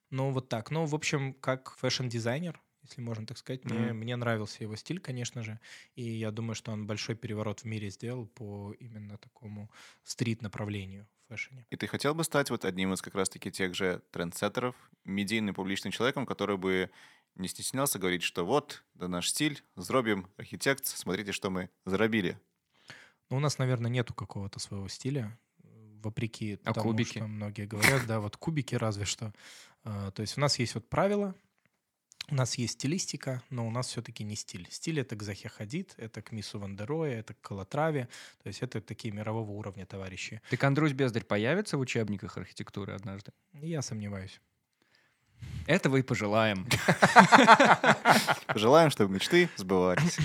[0.09, 0.71] Ну, вот так.
[0.71, 3.97] Ну, в общем, как fashion-дизайнер, если можно так сказать, мне, Мгм.
[3.97, 5.59] мне нравился его стиль, конечно же.
[5.95, 9.69] И я думаю, что он большой переворот в мире сделал по именно такому
[10.03, 11.67] street-направлению в fashion е.
[11.69, 15.91] И ты хотел бы стать вот одним из как раз-таки тех же трендсеттеров, медийным публичным
[15.91, 16.91] человеком, который бы
[17.35, 22.39] не стеснялся говорить, что вот, это наш стиль, ZROBIM architects, смотрите, что мы заробили.
[23.29, 25.37] Ну, у нас, наверное, нету какого-то своего стиля,
[26.03, 27.19] вопреки А тому, кубики?
[27.19, 28.05] что многие говорят.
[28.07, 29.33] Да, вот кубики разве что.
[29.83, 31.35] А, То есть у нас есть вот правила,
[32.29, 34.67] у нас есть стилистика, но у нас все-таки не стиль.
[34.69, 38.09] Стиль— это к Захе Хадид, это к Мису Вандерое, это к Калатраве.
[38.43, 40.41] То есть это такие мирового уровня товарищи.
[40.49, 43.31] Так Андрусь Бездарь появится в учебниках архитектуры однажды?
[43.53, 44.41] Я сомневаюсь.
[45.67, 46.67] Этого и пожелаем.
[48.55, 50.17] Желаем, чтобы мечты сбывались.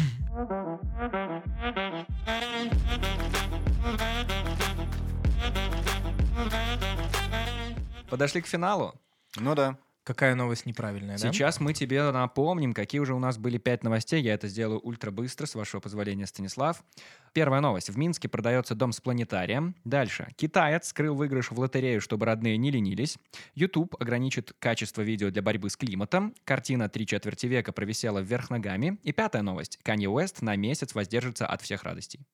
[8.09, 8.95] Подошли к финалу.
[9.37, 9.77] Ну да.
[10.05, 11.33] Какая новость неправильная, да?
[11.33, 14.21] Сейчас мы тебе напомним, какие уже у нас были пять новостей.
[14.21, 16.83] Я это сделаю ультра быстро, с вашего позволения, Станислав.
[17.33, 17.89] Первая новость.
[17.89, 19.77] В Минске продается дом с планетарием.
[19.85, 20.29] Дальше.
[20.37, 23.17] Китаец скрыл выигрыш в лотерею, чтобы родные не ленились.
[23.55, 26.35] YouTube ограничит качество видео для борьбы с климатом.
[26.45, 28.99] Картина «Три четверти века» провисела вверх ногами.
[29.05, 29.79] И пятая новость.
[29.85, 32.27] Канье Уэст на месяц воздержится от всех радостей.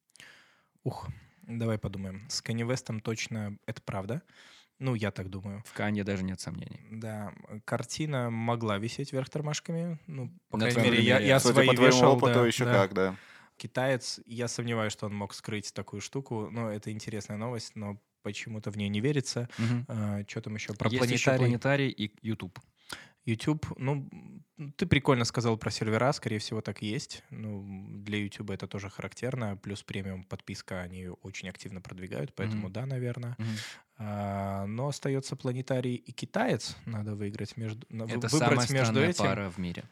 [0.85, 1.09] Ух,
[1.43, 2.27] давай подумаем.
[2.31, 4.23] С Канни Вестом точно это правда.
[4.79, 5.63] Ну, я так думаю.
[5.67, 6.81] В Канье даже нет сомнений.
[6.91, 7.33] Да,
[7.65, 9.99] картина могла висеть вверх тормашками.
[10.07, 12.73] Ну, по На крайней твоем мере, я, я свои по вешал, опыту, да, еще да.
[12.73, 13.17] как, да.
[13.57, 16.49] Китаец, я сомневаюсь, что он мог скрыть такую штуку.
[16.51, 19.49] Но это интересная новость, но почему-то в нее не верится.
[19.59, 20.25] Мгм.
[20.29, 20.75] что там еще?
[20.75, 21.39] Про Есть еще планетарий.
[21.39, 22.59] планетарий и YouTube.
[23.29, 24.09] YouTube, ну,
[24.77, 27.23] ты прикольно сказал про сервера, скорее всего, так и есть.
[27.31, 27.65] Ну,
[27.99, 29.57] для YouTube это тоже характерно.
[29.57, 32.73] Плюс премиум подписка они очень активно продвигают, поэтому Мгм.
[32.73, 33.37] да, наверное.
[33.39, 33.49] Мгм.
[33.99, 36.77] А, но остается планетарий и китаец.
[36.87, 39.25] Надо выиграть между, Это выбрать самая между этим.
[39.25, 39.85] пара в мире.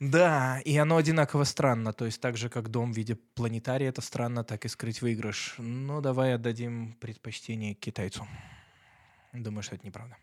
[0.00, 1.92] Да, и оно одинаково странно.
[1.92, 5.54] То есть так же, как дом в виде планетария, это странно, так и скрыть выигрыш.
[5.58, 8.26] Ну, давай отдадим предпочтение китайцу.
[9.32, 10.16] Думаю, что это неправда.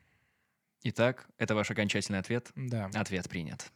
[0.83, 2.51] Итак, это ваш окончательный ответ.
[2.55, 2.89] Да.
[2.93, 3.71] Ответ принят.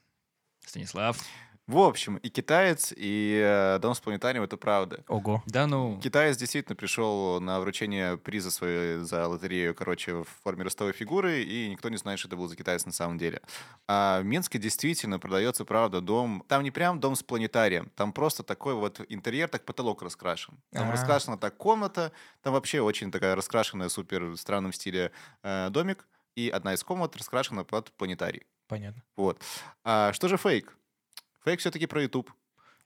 [0.65, 1.17] Станислав.
[1.65, 5.01] В общем, и китаец, и э, дом с планетарием— это правда.
[5.07, 5.41] Ого.
[5.45, 5.97] Да ну.
[6.03, 11.69] Китаец действительно пришел на вручение приза своей за лотерею, короче, в форме ростовой фигуры, и
[11.69, 13.41] никто не знает, что это был за китаец на самом деле.
[13.87, 16.43] А в Минске действительно продается, правда, дом...
[16.49, 20.59] Там не прям дом с планетарием, там просто такой вот интерьер, так потолок раскрашен.
[20.73, 20.91] Там А.
[20.91, 26.49] раскрашена так комната, там вообще очень такая раскрашенная, супер в странном стиле э, домик, и
[26.49, 28.45] одна из комнат раскрашена под планетарий.
[28.67, 29.03] Понятно.
[29.15, 29.41] Вот.
[29.83, 30.77] А что же фейк?
[31.43, 32.31] Фейк все-таки про YouTube.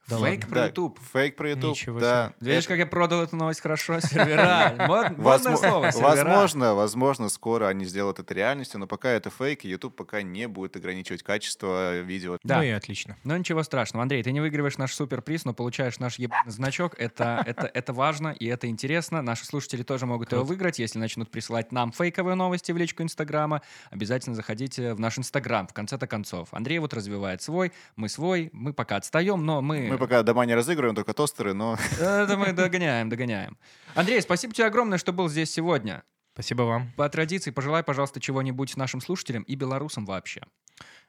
[0.08, 0.48] Да Фейк ладно.
[0.48, 1.00] про Да, YouTube.
[1.14, 1.72] Фейк про YouTube.
[1.72, 2.34] Ничего да.
[2.40, 4.00] Видишь, Это- как я продал эту новость хорошо?
[4.00, 4.74] Сервера.
[4.78, 5.92] Мод- Модное Возможно, слово.
[6.02, 10.48] возможно, возможно, скоро они сделают это реальностью, но пока это фейк, и YouTube пока не
[10.48, 12.38] будет ограничивать качество видео.
[12.44, 12.58] Да.
[12.58, 13.18] Ну и отлично.
[13.26, 14.04] Ну ничего страшного.
[14.04, 16.96] Андрей, ты не выигрываешь наш суперприз, но получаешь наш ебаный значок.
[16.98, 19.22] Это, это, это важно и это интересно.
[19.22, 23.62] Наши слушатели тоже могут его выиграть, если начнут присылать нам фейковые новости в личку Инстаграма.
[23.92, 26.50] Обязательно заходите в наш Инстаграм в конце-то концов.
[26.54, 28.50] Андрей вот развивает свой, мы свой.
[28.54, 29.97] Мы пока отстаем, но мы...
[29.98, 33.58] Мы пока дома не разыгрываем, только тостеры, но Это мы догоняем, догоняем.
[33.96, 36.04] Андрей, спасибо тебе огромное, что был здесь сегодня.
[36.34, 36.92] Спасибо вам.
[36.96, 40.42] По традиции, пожелай, пожалуйста, чего-нибудь нашим слушателям и белорусам вообще.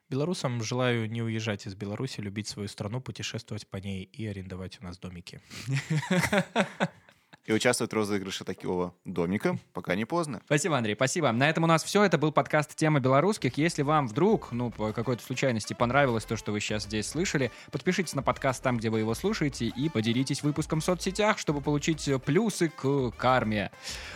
[0.08, 4.84] Белорусам желаю не уезжать из Беларуси, любить свою страну, путешествовать по ней и арендовать у
[4.84, 5.42] нас домики.
[7.48, 10.42] и участвовать в розыгрыше такого домика, пока не поздно.
[10.44, 11.32] Спасибо, Андрей, спасибо.
[11.32, 12.02] На этом у нас все.
[12.02, 13.56] Это был подкаст «Тема белорусских».
[13.56, 18.14] Если вам вдруг, ну, по какой-то случайности понравилось то, что вы сейчас здесь слышали, подпишитесь
[18.14, 22.68] на подкаст там, где вы его слушаете, и поделитесь выпуском в соцсетях, чтобы получить плюсы
[22.68, 23.70] к карме.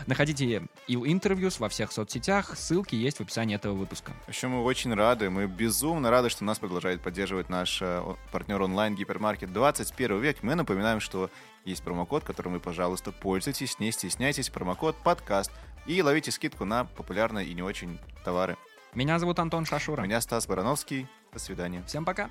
[0.06, 2.54] Находите и интервьюс во всех соцсетях.
[2.54, 4.12] Ссылки есть в описании этого выпуска.
[4.28, 8.94] Еще мы очень рады, мы безумно рады, что нас продолжает поддерживать наш э, партнер онлайн
[8.94, 10.42] гипермаркет 21 век.
[10.42, 11.30] Мы напоминаем, что
[11.64, 15.50] есть промокод, которым вы, пожалуйста, пользуйтесь, не стесняйтесь, промокод подкаст
[15.86, 18.56] и ловите скидку на популярные и не очень товары.
[18.94, 20.02] Меня зовут Антон Шашура.
[20.02, 21.08] Меня Стас Барановский.
[21.32, 21.82] До свидания.
[21.86, 22.28] Всем пока.